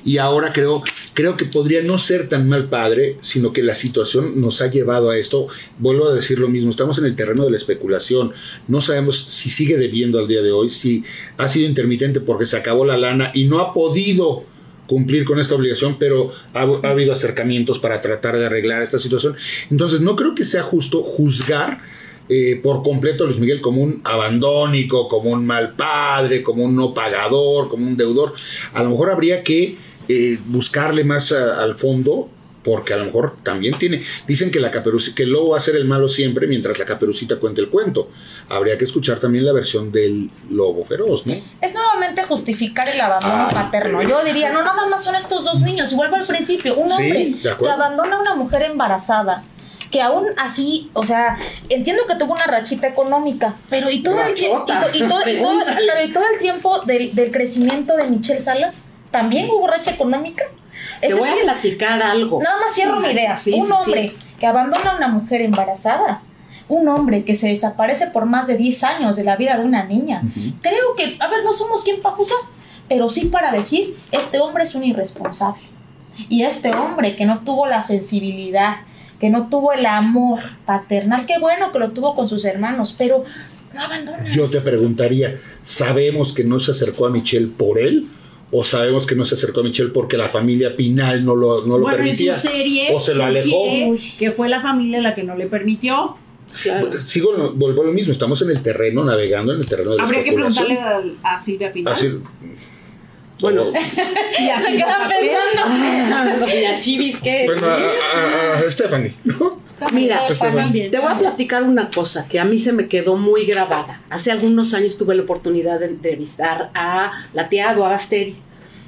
[0.04, 4.42] Y ahora creo, creo que podría no ser tan mal padre, sino que la situación
[4.42, 5.48] nos ha llevado a esto.
[5.78, 8.32] Vuelvo a decir lo mismo, estamos en el terreno de la especulación.
[8.68, 11.04] No sabemos si sigue debiendo al día de hoy, si
[11.38, 14.46] ha sido intermitente porque se acabó la lana y no ha podido
[14.92, 19.38] cumplir con esta obligación, pero ha, ha habido acercamientos para tratar de arreglar esta situación.
[19.70, 21.80] Entonces, no creo que sea justo juzgar
[22.28, 26.76] eh, por completo a Luis Miguel como un abandónico, como un mal padre, como un
[26.76, 28.34] no pagador, como un deudor.
[28.74, 29.78] A lo mejor habría que
[30.10, 32.30] eh, buscarle más al fondo.
[32.64, 34.03] Porque a lo mejor también tiene.
[34.28, 36.86] Dicen que la caperucita, que el lobo va a ser el malo siempre mientras la
[36.86, 38.09] caperucita cuente el cuento.
[38.49, 41.34] Habría que escuchar también la versión del lobo feroz, ¿no?
[41.59, 43.49] Es nuevamente justificar el abandono Ah.
[43.51, 44.03] paterno.
[44.03, 45.91] Yo diría, no, nada más son estos dos niños.
[45.91, 49.43] Y vuelvo al principio, un hombre que abandona a una mujer embarazada.
[49.89, 51.38] Que aún así, o sea,
[51.68, 55.20] entiendo que tuvo una rachita económica, pero y todo el tiempo, y, to- y todo,
[55.30, 59.68] y todo- pero y todo el tiempo del, del crecimiento de Michelle Salas, también hubo
[59.68, 60.45] racha económica.
[61.02, 62.41] Te voy a platicar algo.
[62.41, 63.38] Nada más cierro mi idea.
[63.38, 64.16] Sí, un sí, hombre sí.
[64.39, 66.22] que abandona a una mujer embarazada,
[66.70, 69.84] un hombre que se desaparece por más de 10 años de la vida de una
[69.84, 70.22] niña.
[70.62, 72.39] Creo que, a ver, no somos quien para juzgar,
[72.88, 75.62] pero sí para decir, este hombre es un irresponsable.
[76.30, 78.78] Y este hombre que no tuvo la sensibilidad,
[79.20, 83.24] que no tuvo el amor paternal, qué bueno que lo tuvo con sus hermanos, pero
[83.74, 84.34] no abandonas.
[84.34, 88.10] Yo te preguntaría, ¿sabemos que no se acercó a Michelle por él?
[88.54, 91.78] ¿O sabemos que no se acercó a Michelle porque la familia Pinal no lo, no
[91.78, 92.34] lo bueno, permitía?
[92.34, 93.64] en su serie ¿O se lo alejó?
[94.20, 96.18] que fue la familia la que no le permitió.
[96.62, 96.91] Claro.
[96.91, 100.04] Sigo, vuelvo a lo mismo, estamos en el terreno, navegando en el terreno de la
[100.04, 101.93] Habría que preguntarle a, a Silvia Pinal.
[101.93, 102.10] Así,
[103.39, 106.47] Bueno, Y Se quedan pensando.
[106.54, 107.43] y a Chivis, ¿qué?
[107.45, 109.62] bueno, a, a- a Stephanie, ¿no?
[109.90, 114.02] Mira, te voy a platicar una cosa que a mí se me quedó muy grabada.
[114.10, 118.38] Hace algunos años tuve la oportunidad de entrevistar a la tía Basteri,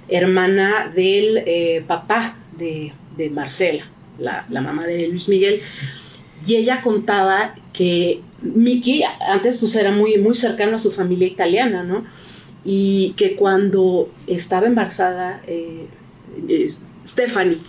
[0.07, 3.89] hermana del eh, papá de, de Marcela,
[4.19, 5.59] la, la mamá de Luis Miguel.
[6.45, 11.83] Y ella contaba que Miki antes pues era muy, muy cercano a su familia italiana,
[11.83, 12.05] ¿no?
[12.65, 15.87] Y que cuando estaba embarazada eh,
[16.47, 16.69] eh,
[17.05, 17.59] Stephanie,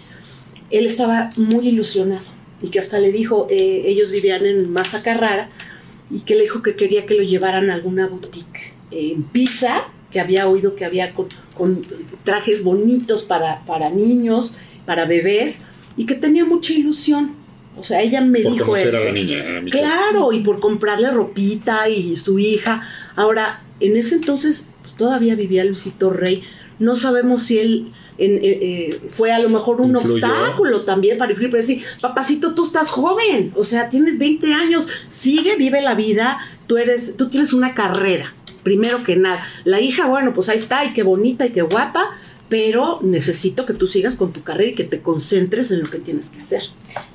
[0.71, 5.51] él estaba muy ilusionado y que hasta le dijo, eh, ellos vivían en Masa Carrara
[6.11, 10.21] y que le dijo que quería que lo llevaran a alguna boutique en Pisa, que
[10.21, 11.27] había oído que había con,
[11.57, 11.83] con
[12.23, 14.55] trajes bonitos para, para niños,
[14.87, 15.63] para bebés
[15.97, 17.37] y que tenía mucha ilusión.
[17.77, 19.09] O sea, ella me Por dijo conocer a eso.
[19.09, 19.71] la niña, a Michelle.
[19.85, 22.83] Claro, y por comprarle ropita y su hija.
[23.17, 26.45] Ahora, en ese entonces pues, todavía vivía Luisito Rey.
[26.79, 30.27] No sabemos si él en- eh, eh, fue a lo mejor un Influyó.
[30.27, 34.89] obstáculo también para influir, pero decir, papacito, tú estás joven, o sea, tienes 20 años,
[35.09, 39.45] sigue, vive la vida, tú eres, tú tienes una carrera, primero que nada.
[39.65, 42.11] La hija, bueno, pues ahí está, y qué bonita y qué guapa,
[42.49, 45.99] pero necesito que tú sigas con tu carrera y que te concentres en lo que
[45.99, 46.63] tienes que hacer.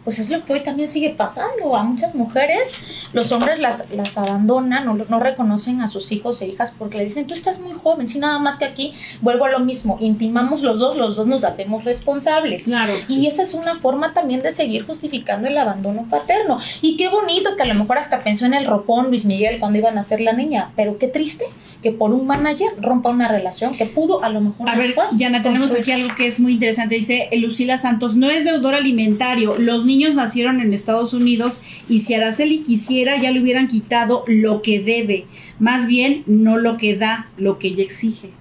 [0.04, 1.76] Pues es lo que hoy también sigue pasando.
[1.76, 6.48] A muchas mujeres, los hombres las, las abandonan o no reconocen a sus hijos e
[6.48, 8.10] hijas porque le dicen, tú estás muy joven.
[8.10, 11.44] Si nada más que aquí vuelvo a lo mismo, intimamos los dos, los dos nos
[11.44, 12.66] hacemos responsables.
[12.66, 12.94] Claro.
[13.08, 16.60] Y esa es una forma también de seguir justificando el abandono paterno.
[16.82, 19.80] Y qué bonito que a lo mejor hasta pensó en el ropón Luis Miguel cuando
[19.80, 21.46] iban a ser la niña, pero qué triste
[21.82, 25.42] que por un manager rompa una relación que pudo a lo mejor A ver, Yana,
[25.42, 26.96] tenemos aquí algo que es muy interesante.
[26.96, 29.56] Dice Lucila Santos, no es deudor alimentario.
[29.70, 34.62] Los niños nacieron en Estados Unidos y si Araceli quisiera ya le hubieran quitado lo
[34.64, 35.28] que debe.
[35.60, 38.32] Más bien, no lo que da, lo que ella exige.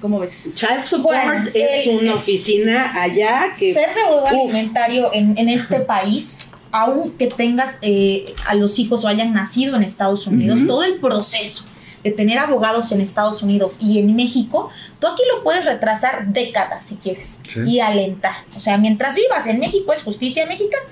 [0.00, 0.48] ¿Cómo ves?
[0.54, 3.72] Child Support Bueno, es el- una oficina allá que...
[3.72, 6.40] ser deudor alimentario en, en este país,
[6.72, 11.64] aunque tengas eh, a los hijos o hayan nacido en Estados Unidos, todo el proceso
[12.04, 16.84] de tener abogados en Estados Unidos y en México, tú aquí lo puedes retrasar décadas
[16.86, 17.60] si quieres Sí.
[17.66, 18.34] y alentar.
[18.56, 20.84] O sea, mientras vivas en México es justicia mexicana.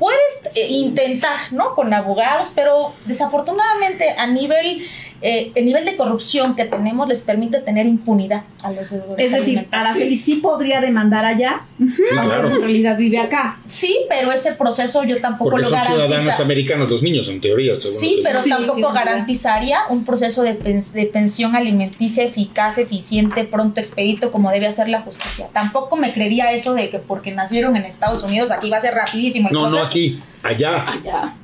[0.00, 0.18] Puedes
[0.56, 1.74] eh, intentar, ¿no?
[1.76, 4.84] Con abogados, pero desafortunadamente a nivel,
[5.22, 9.24] eh, el nivel de corrupción que tenemos les permite tener impunidad a los deudores.
[9.24, 9.66] Es decir.
[9.70, 11.62] Araceli sí podría demandar allá,
[12.10, 12.48] claro.
[12.54, 13.58] en realidad vive acá.
[13.66, 16.42] Sí, pero ese proceso yo tampoco Porque lo son ciudadanos garantiza.
[16.42, 17.78] americanos los niños, en teoría.
[17.80, 22.78] según Sí, pero Sí, tampoco sí, garantizaría un proceso de, pens- de pensión alimenticia eficaz,
[22.78, 25.48] eficiente, pronto, expedito, como debe hacer la justicia.
[25.52, 28.94] Tampoco me creería eso de que porque nacieron en Estados Unidos aquí va a ser
[28.94, 30.84] rapidísimo el No, no aquí, allá.
[30.88, 31.34] Allá.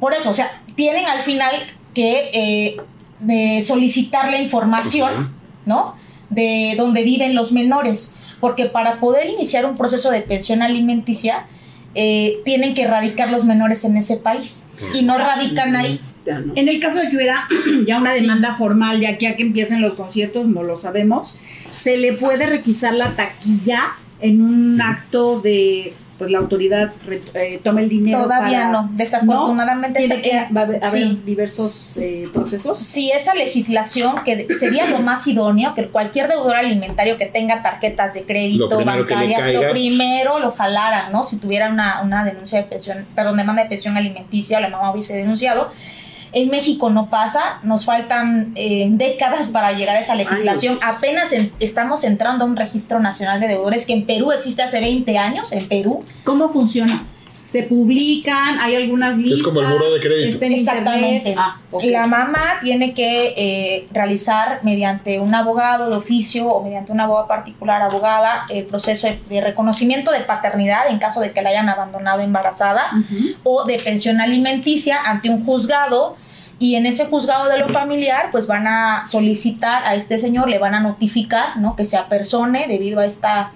[0.00, 1.54] Por eso, o sea, tienen al final
[1.94, 2.76] que eh,
[3.20, 5.32] de solicitar la información,
[5.66, 5.94] ¿no?
[6.30, 8.14] De dónde viven los menores.
[8.40, 11.46] Porque para poder iniciar un proceso de pensión alimenticia,
[11.94, 14.70] eh, tienen que radicar los menores en ese país.
[14.92, 16.00] Y no radican ahí.
[16.26, 16.52] Ya no.
[16.56, 17.46] En el caso de que hubiera
[17.86, 18.22] ya una Sí.
[18.22, 21.36] demanda formal de aquí a que empiecen los conciertos, no lo sabemos,
[21.74, 27.60] se le puede requisar la taquilla en un acto de pues la autoridad re- eh,
[27.62, 30.06] toma el dinero Todavía para- no, desafortunadamente ¿No?
[30.08, 31.22] se- Tiene que va a haber, sí.
[31.24, 37.16] diversos eh, procesos Si esa legislación, que sería lo más idóneo, que cualquier deudor alimentario
[37.16, 39.72] que tenga tarjetas de crédito, bancarias, caiga, lo pues.
[39.72, 41.24] primero lo jalaran, ¿no?
[41.24, 45.14] Si tuviera una, una denuncia de pensión, perdón, demanda de pensión alimenticia, la mamá hubiese
[45.16, 45.70] denunciado.
[46.34, 50.78] En México no pasa, nos faltan eh, décadas para llegar a esa legislación.
[50.82, 50.96] Años.
[50.96, 54.80] Apenas en- estamos entrando a un registro nacional de deudores que en Perú existe hace
[54.80, 57.06] 20 años, en Perú, ¿Cómo funciona?
[57.46, 58.58] ¿Se publican?
[58.58, 59.42] ¿Hay algunas listas?
[59.42, 60.28] como el buró de crédito.
[60.34, 61.34] ¿Está en Exactamente.
[61.38, 61.56] Ah.
[61.84, 67.28] La mamá tiene que eh, realizar mediante un abogado de oficio o mediante una abogada
[67.28, 71.68] particular abogada el proceso de, de reconocimiento de paternidad en caso de que la hayan
[71.68, 72.90] abandonado embarazada
[73.44, 76.16] o de pensión alimenticia ante un juzgado
[76.58, 80.58] y en ese juzgado de lo familiar pues van a solicitar a este señor, le
[80.58, 81.76] van a notificar ¿no?
[81.76, 83.50] que se apersone debido a esta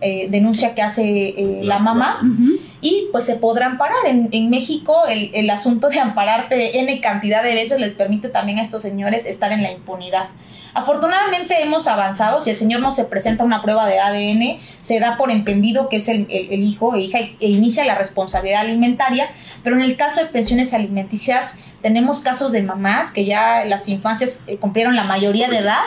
[0.00, 2.20] eh, denuncia que hace eh, la mamá
[2.80, 4.06] y pues se podrá amparar.
[4.06, 8.58] En, en México el, el asunto de ampararte N cantidad de veces les permite también
[8.58, 10.26] a estos señores estar en la impunidad.
[10.74, 15.16] Afortunadamente hemos avanzado, si el señor no se presenta una prueba de ADN, se da
[15.16, 19.28] por entendido que es el, el- hijo e hija e inicia la responsabilidad alimentaria,
[19.64, 24.44] pero en el caso de pensiones alimenticias tenemos casos de mamás que ya las infancias
[24.46, 25.80] eh, cumplieron la mayoría de edad,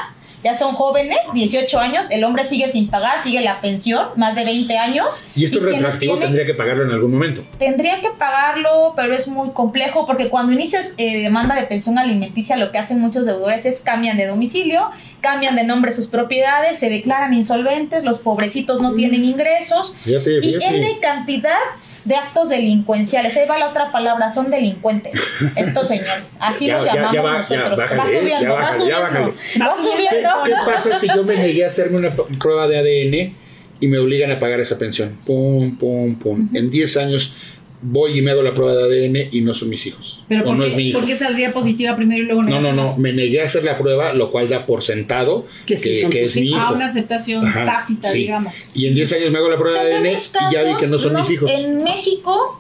[0.44, 4.44] ya son jóvenes, 18 años, el hombre sigue sin pagar, sigue la pensión, más de
[4.44, 5.26] 20 años.
[5.36, 7.44] Y esto quienes retroactivo tendría que pagarlo en algún momento.
[7.60, 12.58] Tendría que pagarlo, pero es muy complejo porque cuando inicias eh, demanda de pensión alimenticia,
[12.58, 14.90] lo que hacen muchos deudores es cambian de domicilio,
[15.22, 20.42] cambian de nombre sus propiedades, se declaran insolventes, los pobrecitos no tienen ingresos Fíjate, y
[20.42, 20.78] fíjate.
[20.78, 21.60] N cantidad
[22.06, 23.36] de actos delincuenciales.
[23.38, 25.14] Ahí va la otra palabra, son delincuentes
[25.56, 26.38] estos señores.
[26.40, 27.70] Así Ya, los ya, llamamos ya va, nosotros.
[27.70, 29.36] ya, bájale, va subiendo, ya va bájale, ya subiendo,
[29.66, 30.30] va subiendo.
[30.46, 33.36] ¿Qué, qué pasa si yo me negué a hacerme una prueba de ADN
[33.80, 35.18] y me obligan a pagar esa pensión?
[35.26, 36.50] Pum, pum, pum.
[36.54, 37.36] En 10 años
[37.84, 40.24] voy y me hago la prueba de ADN y no son mis hijos.
[40.28, 41.00] ¿Pero o por, no qué, es mi hijo.
[41.00, 42.84] por qué saldría positiva primero y luego No, no, negativa?
[42.94, 42.98] no.
[42.98, 46.10] Me negué a hacer la prueba, lo cual da por sentado que, Que sí son
[46.12, 46.60] que tus es mi hijos.
[46.62, 46.70] hijo.
[46.72, 48.20] Ah, una aceptación Ajá, tácita, sí.
[48.20, 48.54] digamos.
[48.74, 50.98] Y en 10 años me hago la prueba de ADN y ya vi que no
[50.98, 51.52] son mis hijos.
[51.52, 52.60] En México,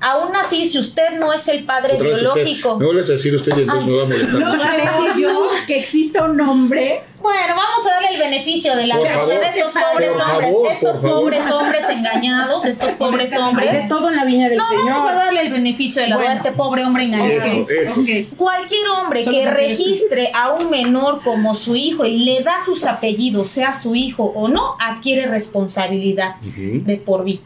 [0.00, 2.34] aún así, si usted no es el padre Otra vez usted.
[2.34, 2.78] biológico.
[2.78, 4.40] Me vuelves a decir usted y entonces me va a molestar.
[4.40, 8.96] No creo yo que exista un hombre Bueno, vamos a darle el beneficio de la
[8.96, 11.20] duda de estos pobres favor, hombres, estos favor.
[11.20, 13.88] pobres hombres engañados, estos pobres hombres.
[13.88, 14.86] Todo en la viña del No, Señor.
[14.86, 16.42] vamos a darle el beneficio de la duda a Bueno.
[16.46, 17.28] este pobre hombre engañado.
[17.42, 18.36] Eso, eso.
[18.36, 22.86] Cualquier hombre Solo que registre a un menor como su hijo y le da sus
[22.86, 27.40] apellidos, sea su hijo o no, adquiere responsabilidad de por vida.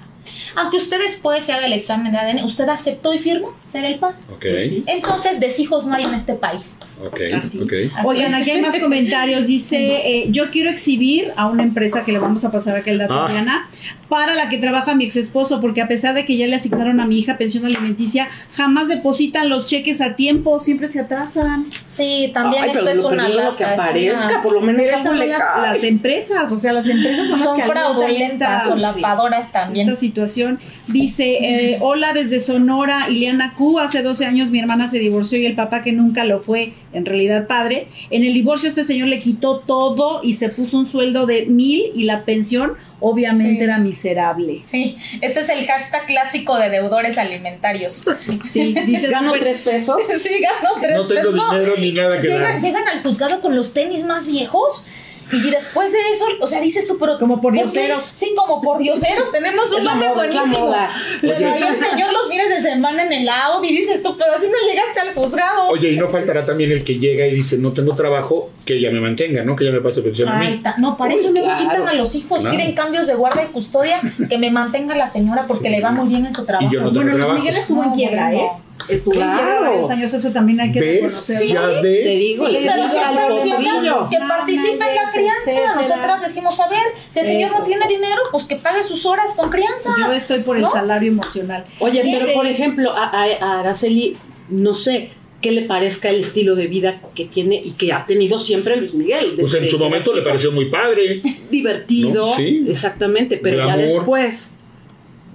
[0.56, 3.98] Aunque usted después se haga el examen de ADN, usted aceptó y firmó ser el
[3.98, 4.18] padre.
[4.32, 4.44] Ok,
[4.86, 6.78] Entonces, deshijos no hay en este país.
[7.00, 7.60] Ok, Así.
[7.60, 7.72] ok.
[8.04, 9.46] Oigan, aquí hay más comentarios.
[9.46, 9.76] Dice,
[10.06, 13.26] eh, yo quiero exhibir a una empresa que le vamos a pasar aquel dato Ah.
[13.26, 13.68] a Diana,
[14.08, 17.00] para la que trabaja mi ex esposo, porque a pesar de que ya le asignaron
[17.00, 21.66] a mi hija pensión alimenticia, jamás depositan los cheques a tiempo, siempre se atrasan.
[21.86, 23.56] Sí, también Ay, esto pero es lo una lata.
[23.56, 26.86] que es aparezca, una- por lo menos estas son las, las empresas, o sea, las
[26.88, 29.88] empresas son, las Son que alimentan fraudulentas, esta- solapadoras también.
[29.88, 30.60] esta situación.
[30.86, 33.78] Dice, eh, hola desde Sonora, Ileana Q.
[33.80, 37.04] Hace 12 años mi hermana se divorció y el papá que nunca lo fue, en
[37.04, 37.88] realidad padre.
[38.10, 41.90] En el divorcio este señor le quitó todo y se puso un sueldo de mil
[41.94, 43.62] y la pensión obviamente Sí.
[43.64, 44.60] era miserable.
[44.62, 48.04] Sí, ese es el hashtag clásico de deudores alimentarios.
[48.50, 50.02] Sí, dice Gano tres pesos.
[50.06, 51.50] Sí, ganó tres No tengo pesos.
[51.50, 52.62] dinero ni nada que llegan, dar.
[52.62, 54.86] llegan al juzgado con los tenis más viejos
[55.32, 57.18] Y después de eso, o sea, dices tú, pero.
[57.18, 58.02] Como por dioseros.
[58.04, 59.30] Sí, como por dioseros.
[59.32, 60.74] Tenemos un nombre buenísimo.
[61.20, 64.32] Pero ahí el señor los fines de semana en el Audi y dices tú, pero
[64.34, 65.68] así no llegaste al juzgado.
[65.68, 68.90] Oye, y no faltará también el que llega y dice, no tengo trabajo, que ella
[68.90, 69.54] me mantenga, ¿no?
[69.56, 70.62] Que ella me pase pensión a Ay, mí.
[70.78, 71.62] no, para Uy, eso luego claro.
[71.62, 75.44] quitan a los hijos, piden cambios de guarda y custodia, que me mantenga la señora
[75.46, 76.70] porque le va muy bien en su trabajo.
[76.72, 77.40] yo no tengo Bueno, Luis.
[77.42, 78.34] Miguel estuvo en quiebra.
[78.34, 78.48] ¿eh?
[78.88, 79.60] Estuvo en Claro.
[79.62, 80.94] varios años, eso también hay que ¿Ves?
[81.02, 81.46] reconocerlo.
[81.54, 82.02] Ya ves.
[82.04, 84.08] Te digo, Sí, le pero digo al potrillo.
[84.10, 85.74] que participe en la crianza.
[85.76, 87.58] Nosotras decimos, a ver, si el señor Eso.
[87.60, 89.94] no tiene dinero, pues que pague sus horas con crianza.
[89.98, 91.64] Yo estoy por el salario emocional.
[91.78, 94.16] Oye, Dice- pero por ejemplo, a, a- a Araceli,
[94.48, 95.10] no sé
[95.40, 98.94] qué le parezca el estilo de vida que tiene y que ha tenido siempre Luis
[98.94, 99.34] Miguel.
[99.38, 101.22] Pues en su momento le pareció muy padre.
[101.50, 102.34] divertido, ¿No?
[102.36, 102.64] Sí.
[102.68, 104.50] exactamente, pero ya después,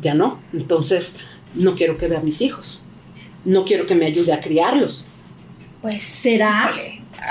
[0.01, 0.39] ya no.
[0.53, 1.15] Entonces,
[1.55, 2.83] no quiero que vea a mis hijos.
[3.45, 5.05] No quiero que me ayude a criarlos.
[5.81, 6.71] Pues ¿Será?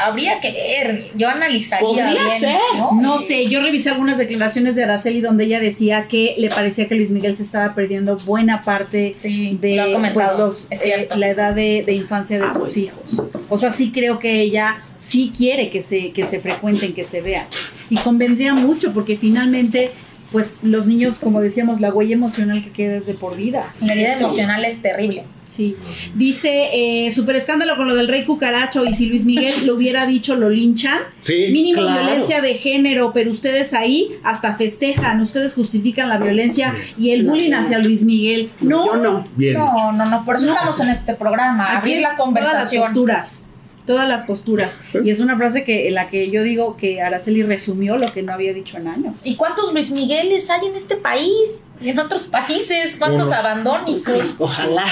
[0.00, 1.02] habría que ver.
[1.14, 2.40] Yo analizaría Podría bien.
[2.40, 2.59] ser.
[2.76, 2.92] ¿no?
[3.00, 6.94] No sé, yo revisé algunas declaraciones de Araceli donde ella decía que le parecía que
[6.94, 11.14] Luis Miguel se estaba perdiendo buena parte Sí, de lo pues, los, es cierto.
[11.14, 13.22] eh, la edad de, de infancia de sus hijos.
[13.48, 17.20] O sea, sí creo que ella sí quiere que se, que se frecuenten, que se
[17.22, 17.46] vean.
[17.90, 19.92] Y convendría mucho porque finalmente,
[20.30, 23.70] pues los niños, como decíamos, la huella emocional que queda es de por vida.
[23.80, 25.24] La herida emocional es terrible.
[25.49, 25.76] Sí.
[26.14, 30.07] Dice, eh, super escándalo con lo del rey cucaracho y si Luis Miguel lo hubiera
[30.07, 30.99] dicho, lo linchan.
[31.22, 32.03] Sí, Mínimo claro.
[32.03, 37.53] violencia de género, pero ustedes ahí hasta festejan, ustedes justifican la violencia y el bullying
[37.53, 38.51] hacia Luis Miguel.
[38.61, 39.26] No, no.
[39.36, 42.24] No, no, no, por eso estamos en este programa, Aquí abrir es la Todas las
[42.24, 42.82] conversación.
[42.84, 43.44] posturas.
[43.89, 44.78] Todas las posturas.
[45.03, 48.22] Y es una frase que en la que yo digo que Araceli resumió lo que
[48.22, 49.16] no había dicho en años.
[49.24, 51.64] ¿Y cuántos Luis Migueles hay en este país?
[51.80, 54.36] Y en otros países, ¿cuántos abandónicos?
[54.39, 54.84] Ojalá.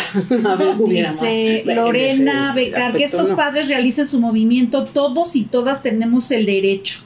[0.47, 1.21] A ver, hubiera más.
[1.21, 3.37] Dice Bueno, Lorena ese Becar que estos no.
[3.37, 7.01] padres realicen su movimiento, todos y todas tenemos el derecho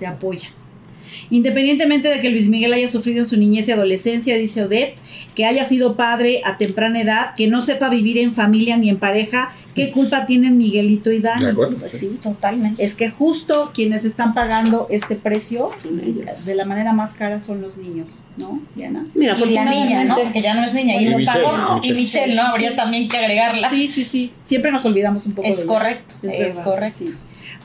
[0.00, 0.48] de apoyo.
[1.30, 4.96] Independientemente de que Luis Miguel haya sufrido en su niñez y adolescencia, dice Odette,
[5.34, 8.98] que haya sido padre a temprana edad, que no sepa vivir en familia ni en
[8.98, 11.44] pareja, ¿qué culpa tienen Miguelito y Dani?
[11.44, 11.76] De acuerdo.
[11.76, 12.82] Pues sí, Totalmente.
[12.84, 16.46] es que justo quienes están pagando este precio Son ellos.
[16.46, 19.04] de la manera más cara son los niños, ¿no, Diana?
[19.14, 20.16] Mira, y la niña, ¿no?
[20.32, 21.80] Que ya no es niña, y Y lo Michelle, pagó.
[21.82, 22.34] y Y Michelle.
[22.34, 22.42] ¿no?
[22.42, 23.68] Habría también que agregarla.
[23.68, 24.32] Sí, sí, sí.
[24.44, 25.46] Siempre nos olvidamos un poco.
[25.48, 26.98] Es de correcto, es verdad, correcto.
[26.98, 27.06] sí.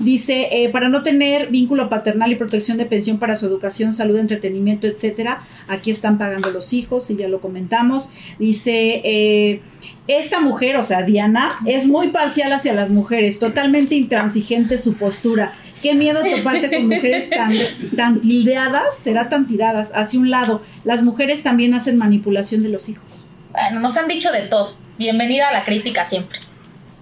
[0.02, 4.18] Dice, eh, para no tener vínculo paternal y protección de pensión para su educación, salud,
[4.18, 8.10] entretenimiento, etcétera, aquí están pagando los hijos, y ya lo comentamos.
[8.40, 9.62] Dice, eh,
[10.08, 15.54] esta mujer, o sea, Diana, es muy parcial hacia las mujeres, totalmente intransigente su postura.
[15.84, 17.54] Qué miedo toparte con mujeres tan,
[17.96, 20.64] tan tildeadas, será tan tiradas hacia un lado.
[20.84, 23.28] Las mujeres también hacen manipulación de los hijos.
[23.52, 24.76] Bueno, nos han dicho de todo.
[24.98, 26.40] Bienvenida a la crítica siempre.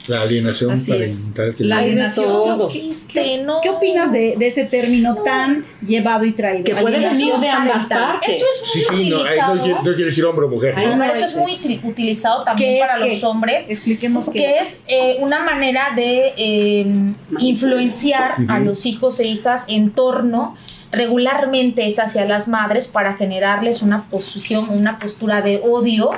[0.09, 1.13] La alienación Así es.
[1.13, 2.25] parental que La alienación.
[2.25, 2.65] todo.
[2.67, 3.61] Existe, no.
[3.61, 6.63] ¿Qué opinas de, de ese término tan llevado y traído?
[6.63, 8.35] Que puede venir de ambas partes.
[8.35, 9.55] Eso es Sí, muy sí, no, ahí utilizado.
[9.55, 10.73] no, quiere- no quiere decir hombre o mujer.
[10.75, 11.65] Ay, No, no, eso es muy es.
[11.69, 13.13] util- utilizado ¿Qué también es para qué?
[13.13, 13.69] los hombres.
[13.69, 19.65] Expliquemos qué que es eh, una manera de eh, influenciar a los hijos e hijas
[19.67, 20.55] en torno
[20.91, 26.09] regularmente es hacia las madres para generarles una posición, una postura de odio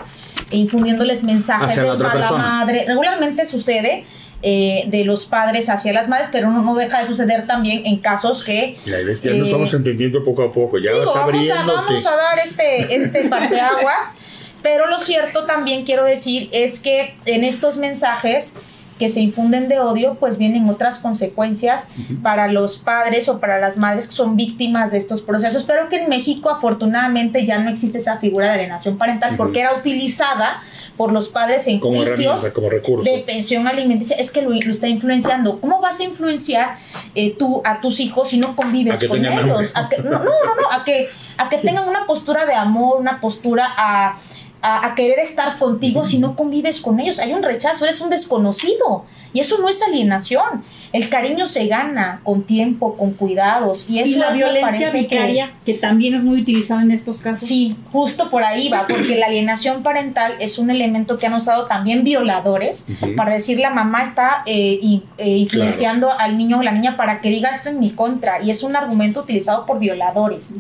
[0.52, 2.44] infundiéndoles mensajes de mala persona.
[2.44, 2.86] madre.
[2.88, 4.06] Regularmente sucede
[4.44, 7.98] eh, de los padres hacia las madres, pero no, no deja de suceder también en
[8.00, 10.78] casos que ahí ves, ya nos Eh, estamos entendiendo poco a poco.
[10.80, 14.18] Ya Digo, vas vamos, a, vamos a dar este, este parteaguas,
[14.64, 18.56] pero lo cierto también quiero decir es que en estos mensajes
[19.02, 21.90] que se infunden de odio, pues vienen otras consecuencias
[22.22, 26.04] para los padres o para las madres que son víctimas de estos procesos, pero que
[26.04, 30.62] en México afortunadamente ya no existe esa figura de alienación parental porque era utilizada
[30.98, 33.10] por los padres en Como juicios herramienta, como recurso.
[33.12, 35.60] de pensión alimenticia, es que lo, lo está influenciando.
[35.60, 36.76] ¿Cómo vas a influenciar
[37.16, 39.36] eh, tú a tus hijos si no convives con ellos?
[39.40, 39.68] hambre.
[39.74, 43.00] A que, no, no, no, no, a que, a que tengan una postura de amor,
[43.00, 44.14] una postura a,
[44.62, 47.20] a, a querer estar contigo si no convives con ellos.
[47.20, 49.06] Hay un rechazo, eres un desconocido.
[49.34, 50.62] Y eso no es alienación.
[50.92, 53.90] El cariño se gana con tiempo, con cuidados.
[53.90, 57.22] Y eso Y la violencia parece que- vicaria, que, también es muy utilizada en estos
[57.22, 57.48] casos.
[57.48, 61.68] Sí, justo por ahí va, porque la alienación parental es un elemento que han usado
[61.68, 66.98] también violadores para decir la mamá está eh, eh, influenciando al niño o la niña
[66.98, 70.56] para que diga esto en mi contra y es un argumento utilizado por violadores.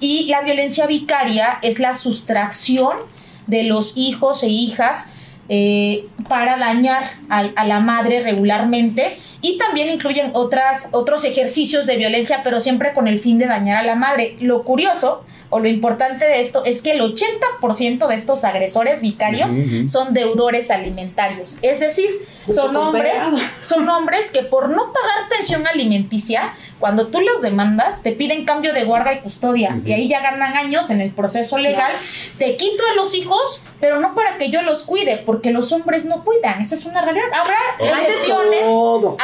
[0.00, 2.98] Y la violencia vicaria es la sustracción
[3.46, 5.10] de los hijos e hijas
[5.48, 11.96] eh, para dañar al- a, la madre regularmente y también incluyen otras, otros ejercicios de
[11.96, 14.36] violencia, pero siempre con el fin de dañar a la madre.
[14.40, 19.50] Lo curioso o lo importante de esto es que el 80% de estos agresores vicarios
[19.90, 21.56] son deudores alimentarios.
[21.60, 22.08] Es decir,
[22.50, 23.20] son hombres,
[23.60, 28.72] son hombres que por no pagar pensión alimenticia, cuando tú los demandas, te piden cambio
[28.72, 29.80] de guarda y custodia.
[29.84, 31.92] Y ahí ya ganan años en el proceso legal.
[32.38, 36.06] Te quito a los hijos, pero no para que yo los cuide, porque los hombres
[36.06, 36.60] no cuidan.
[36.60, 37.26] Esa es una realidad.
[37.40, 38.64] Habrá excepciones,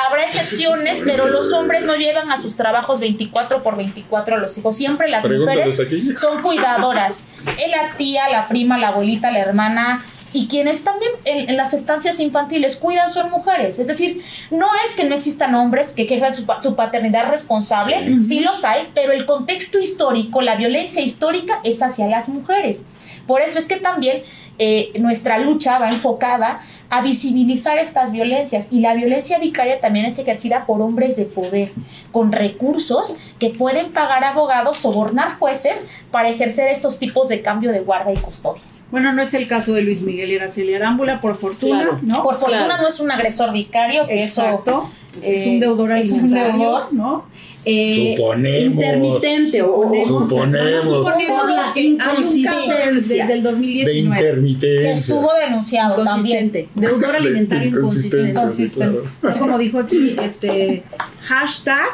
[0.06, 4.56] habrá excepciones, pero los hombres no llevan a sus trabajos 24 por 24 a los
[4.56, 4.76] hijos.
[4.76, 5.82] Siempre las mujeres
[6.16, 7.26] son cuidadoras.
[7.44, 12.76] La tía, la prima, la abuelita, la hermana, y quienes también en, las estancias infantiles
[12.76, 13.78] cuidan son mujeres.
[13.78, 18.40] Es decir, no es que no existan hombres que quejan su, paternidad responsable, sí.
[18.40, 22.84] los hay, pero el contexto histórico, la violencia histórica es hacia las mujeres.
[23.26, 24.22] Por eso es que también
[24.58, 26.60] eh, nuestra lucha va enfocada
[26.90, 31.72] a visibilizar estas violencias y la violencia vicaria también es ejercida por hombres de poder,
[32.12, 37.80] con recursos que pueden pagar abogados, sobornar jueces para ejercer estos tipos de cambio de
[37.80, 38.62] guarda y custodia.
[38.90, 42.22] Bueno, no es el caso de Luis Miguel Iraceli Arámbula, por fortuna, ¿no?
[42.22, 44.90] Por fortuna no es un agresor vicario, que Exacto.
[45.22, 47.26] es un deudor es un deudor, ¿no?
[47.64, 48.84] Eh, suponemos.
[48.84, 49.58] Intermitente.
[49.58, 50.08] Suponemos.
[50.08, 50.84] Suponemos.
[50.84, 53.26] suponemos la inconsistencia.
[53.26, 53.92] Desde el 2019.
[53.92, 54.82] De intermitencia.
[54.82, 56.50] Que estuvo denunciado también.
[56.74, 58.30] Deudor alimentario inconsistente.
[58.30, 58.98] inconsistente.
[59.38, 60.84] Como dijo aquí, este,
[61.22, 61.88] hashtag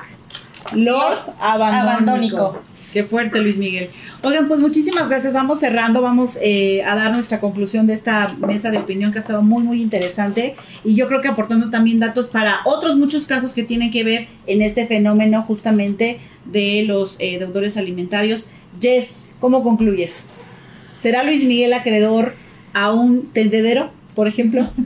[0.74, 2.60] Lord Abandónico.
[2.94, 3.90] Qué fuerte, Luis Miguel.
[4.22, 5.32] Oigan, pues muchísimas gracias.
[5.32, 9.20] Vamos cerrando, vamos eh, a dar nuestra conclusión de esta mesa de opinión que ha
[9.20, 10.54] estado muy, muy interesante.
[10.84, 14.28] Y yo creo que aportando también datos para otros muchos casos que tienen que ver
[14.46, 18.48] en este fenómeno justamente de los eh, deudores alimentarios.
[18.80, 20.28] Jess, ¿cómo concluyes?
[21.00, 22.36] ¿Será Luis Miguel acreedor
[22.74, 24.64] a un tendedero, por ejemplo?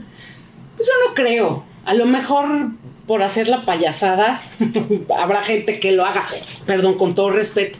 [0.75, 1.65] Pues yo no creo.
[1.83, 2.69] A lo mejor
[3.05, 4.41] por hacer la payasada
[5.21, 6.25] habrá gente que lo haga.
[6.65, 7.77] Perdón, con todo respeto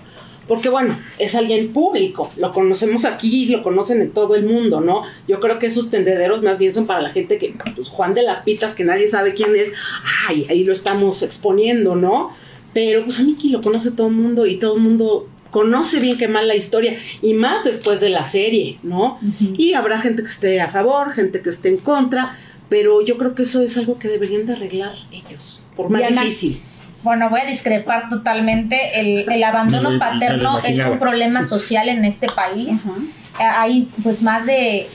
[0.49, 5.03] porque bueno, es alguien público, lo conocemos aquí, lo conocen en todo el mundo, ¿no?
[5.27, 8.23] Yo creo que esos tendederos más bien son para la gente que, pues Juan de
[8.23, 9.71] las Pitas, que nadie sabe quién es,
[10.27, 12.31] ay, ahí lo estamos exponiendo, ¿no?
[12.73, 16.17] Pero pues a Miki lo conoce todo el mundo y todo el mundo conoce bien
[16.17, 19.19] que mal la historia y más después de la serie, ¿no?
[19.55, 22.39] Y habrá gente que esté a favor, gente que esté en contra,
[22.69, 26.59] pero yo creo que eso es algo que deberían de arreglar ellos, por más difícil.
[27.03, 28.99] Bueno, voy a discrepar totalmente.
[28.99, 32.87] El, abandono paterno es un problema social en este país.
[33.37, 34.89] Hay pues más de,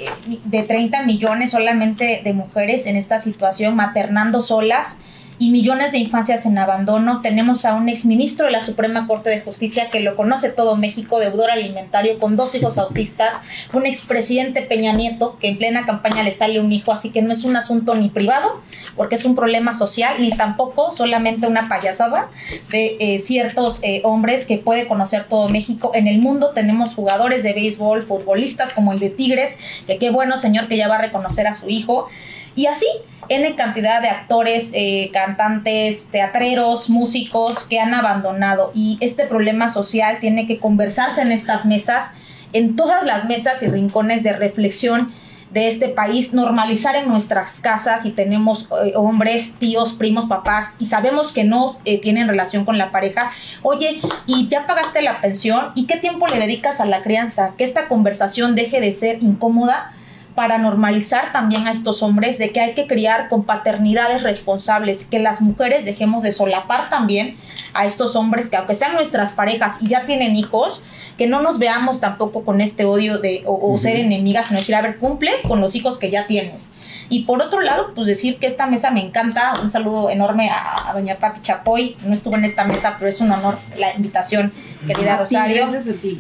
[0.45, 4.99] de 30 millones solamente de mujeres en esta situación maternando solas
[5.45, 7.20] y millones de infancias en abandono.
[7.20, 11.20] Tenemos a un exministro de la Suprema Corte de Justicia que lo conoce todo México,
[11.20, 13.42] deudor alimentario, con dos hijos autistas,
[13.74, 17.30] un expresidente Peña Nieto, que en plena campaña le sale un hijo, así que no
[17.30, 18.62] es un asunto ni privado,
[18.97, 22.30] porque es un problema social, ni tampoco solamente una payasada
[22.70, 25.90] de eh, ciertos eh, hombres que puede conocer todo México.
[25.92, 30.38] En el mundo tenemos jugadores de béisbol, futbolistas como el de Tigres, que qué bueno
[30.38, 32.09] señor que ya va a reconocer a su hijo.
[32.57, 32.87] Y así,
[33.29, 38.71] N cantidad de actores, eh, cantantes, teatreros, músicos que han abandonado.
[38.75, 42.13] Y este problema social tiene que conversarse en estas mesas,
[42.53, 45.13] en todas las mesas y rincones de reflexión
[45.55, 50.87] de este país, normalizar en nuestras casas y tenemos eh, hombres, tíos, primos, papás y
[50.87, 53.31] sabemos que no eh, tienen relación con la pareja.
[53.63, 55.71] Oye, ¿y ya pagaste la pensión?
[55.77, 57.55] ¿Y qué tiempo le dedicas a la crianza?
[57.57, 59.93] Que esta conversación deje de ser incómoda
[60.35, 65.20] para normalizar también a estos hombres de que hay que criar con paternidades responsables, que
[65.20, 67.37] las mujeres dejemos de solapar también
[67.72, 70.85] a estos hombres que aunque sean nuestras parejas y ya tienen hijos,
[71.16, 74.82] que no nos veamos tampoco con este odio de o, ser enemigas, sino decir, a
[74.82, 76.70] ver, cumple con los hijos que ya tienes.
[77.09, 79.61] Y por otro lado, pues decir que esta mesa me encanta.
[79.61, 81.97] Un saludo enorme a, doña Pati Chapoy.
[82.05, 84.53] No estuvo en esta mesa, pero es un honor la invitación,
[84.87, 85.67] querida Rosario.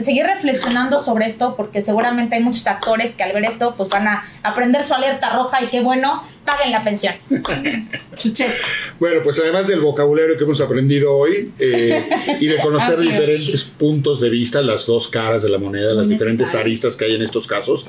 [0.00, 4.06] Seguir reflexionando sobre esto, porque seguramente hay muchos actores que al ver esto, pues van
[4.08, 7.14] a aprender su alerta roja y qué bueno, paguen la pensión.
[9.00, 12.08] bueno, pues además del vocabulario que hemos aprendido hoy eh,
[12.40, 16.54] y de conocer diferentes puntos de vista, las dos caras de la moneda, las diferentes
[16.54, 17.86] aristas que hay en estos casos,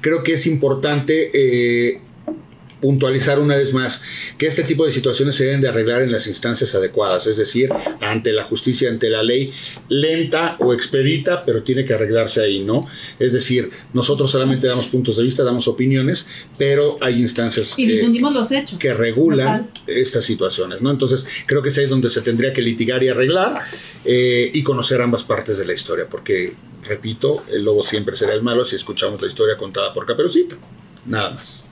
[0.00, 2.00] creo que es importante eh,
[2.80, 4.02] puntualizar una vez más
[4.36, 7.70] que este tipo de situaciones se deben de arreglar en las instancias adecuadas, es decir,
[8.00, 9.52] ante la justicia, ante la ley,
[9.88, 12.88] lenta o expedita, pero tiene que arreglarse ahí, ¿no?
[13.18, 17.74] Es decir, nosotros solamente damos puntos de vista, damos opiniones, pero hay instancias
[18.30, 20.90] los hechos, que regulan estas situaciones, ¿no?
[20.90, 23.62] Entonces, creo que es ahí donde se tendría que litigar y arreglar
[24.04, 26.54] eh, y conocer ambas partes de la historia, porque,
[26.84, 30.56] repito, el lobo siempre será el malo si escuchamos la historia contada por Caperucita,
[31.06, 31.67] nada más.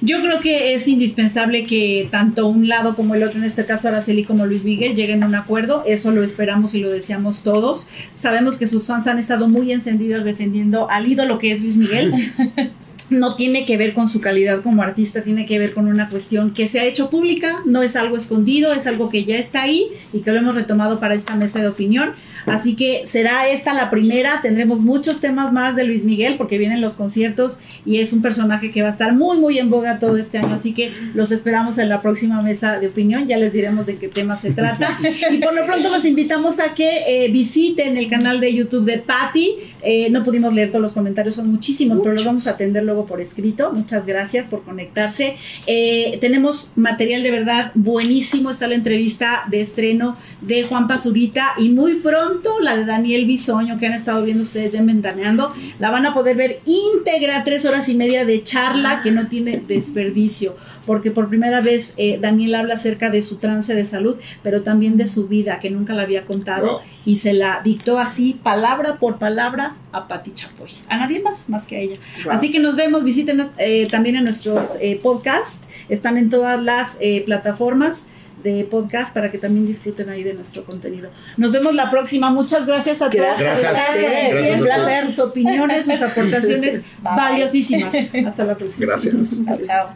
[0.00, 3.88] Yo creo que es indispensable que tanto un lado como el otro, en este caso
[3.88, 5.82] Araceli como Luis Miguel, lleguen a un acuerdo.
[5.86, 7.88] Eso lo esperamos y lo deseamos todos.
[8.14, 12.12] Sabemos que sus fans han estado muy encendidas defendiendo al ídolo que es Luis Miguel.
[13.10, 16.52] no tiene que ver con su calidad como artista, tiene que ver con una cuestión
[16.52, 19.86] que se ha hecho pública, no es algo escondido, es algo que ya está ahí
[20.12, 22.12] y que lo hemos retomado para esta mesa de opinión.
[22.50, 26.80] Así que será esta la primera, tendremos muchos temas más de Luis Miguel porque vienen
[26.80, 30.16] los conciertos y es un personaje que va a estar muy muy en boga todo
[30.16, 33.86] este año, así que los esperamos en la próxima mesa de opinión, ya les diremos
[33.86, 34.98] de qué tema se trata.
[35.30, 38.98] Y por lo pronto los invitamos a que eh, visiten el canal de YouTube de
[38.98, 42.82] Patty, eh, no pudimos leer todos los comentarios, son muchísimos, pero los vamos a atender
[42.82, 45.36] luego por escrito, muchas gracias por conectarse,
[45.66, 51.68] Eh, tenemos material de verdad buenísimo, está la entrevista de estreno de Juan Pazurita y
[51.68, 55.90] muy pronto la de Daniel Bisoño que han estado viendo ustedes ya en Ventaneando, la
[55.90, 60.56] van a poder ver íntegra, tres horas y media de charla que no tiene desperdicio,
[60.86, 64.96] porque por primera vez eh, Daniel habla acerca de su trance de salud, pero también
[64.96, 69.18] de su vida, que nunca la había contado, y se la dictó así, palabra por
[69.18, 70.70] palabra, a Pati Chapoy.
[70.88, 71.96] A nadie más, más que a ella.
[72.24, 72.34] Wow.
[72.34, 76.98] Así que nos vemos, visítenos eh, también en nuestros eh, podcasts, están en todas las
[77.24, 78.06] plataformas
[78.42, 81.10] de podcast para que también disfruten ahí de nuestro contenido.
[81.36, 82.30] Nos vemos la próxima.
[82.30, 83.16] Muchas gracias a todos.
[83.16, 83.62] Gracias.
[83.62, 84.32] Gracias.
[84.32, 84.60] Gracias.
[84.60, 85.06] Un placer.
[85.06, 87.16] Sus opiniones, sus aportaciones Bye.
[87.16, 87.94] valiosísimas.
[88.26, 88.86] Hasta la próxima.
[88.86, 89.40] Gracias.
[89.66, 89.94] Chao.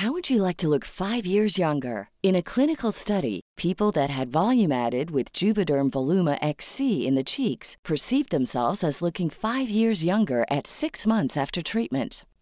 [0.00, 2.10] How would you like to look five years younger?
[2.22, 7.24] In a clinical study, people that had volume added with Juvederm Voluma XC in the
[7.24, 12.26] cheeks perceived themselves as looking five years younger at six months after treatment.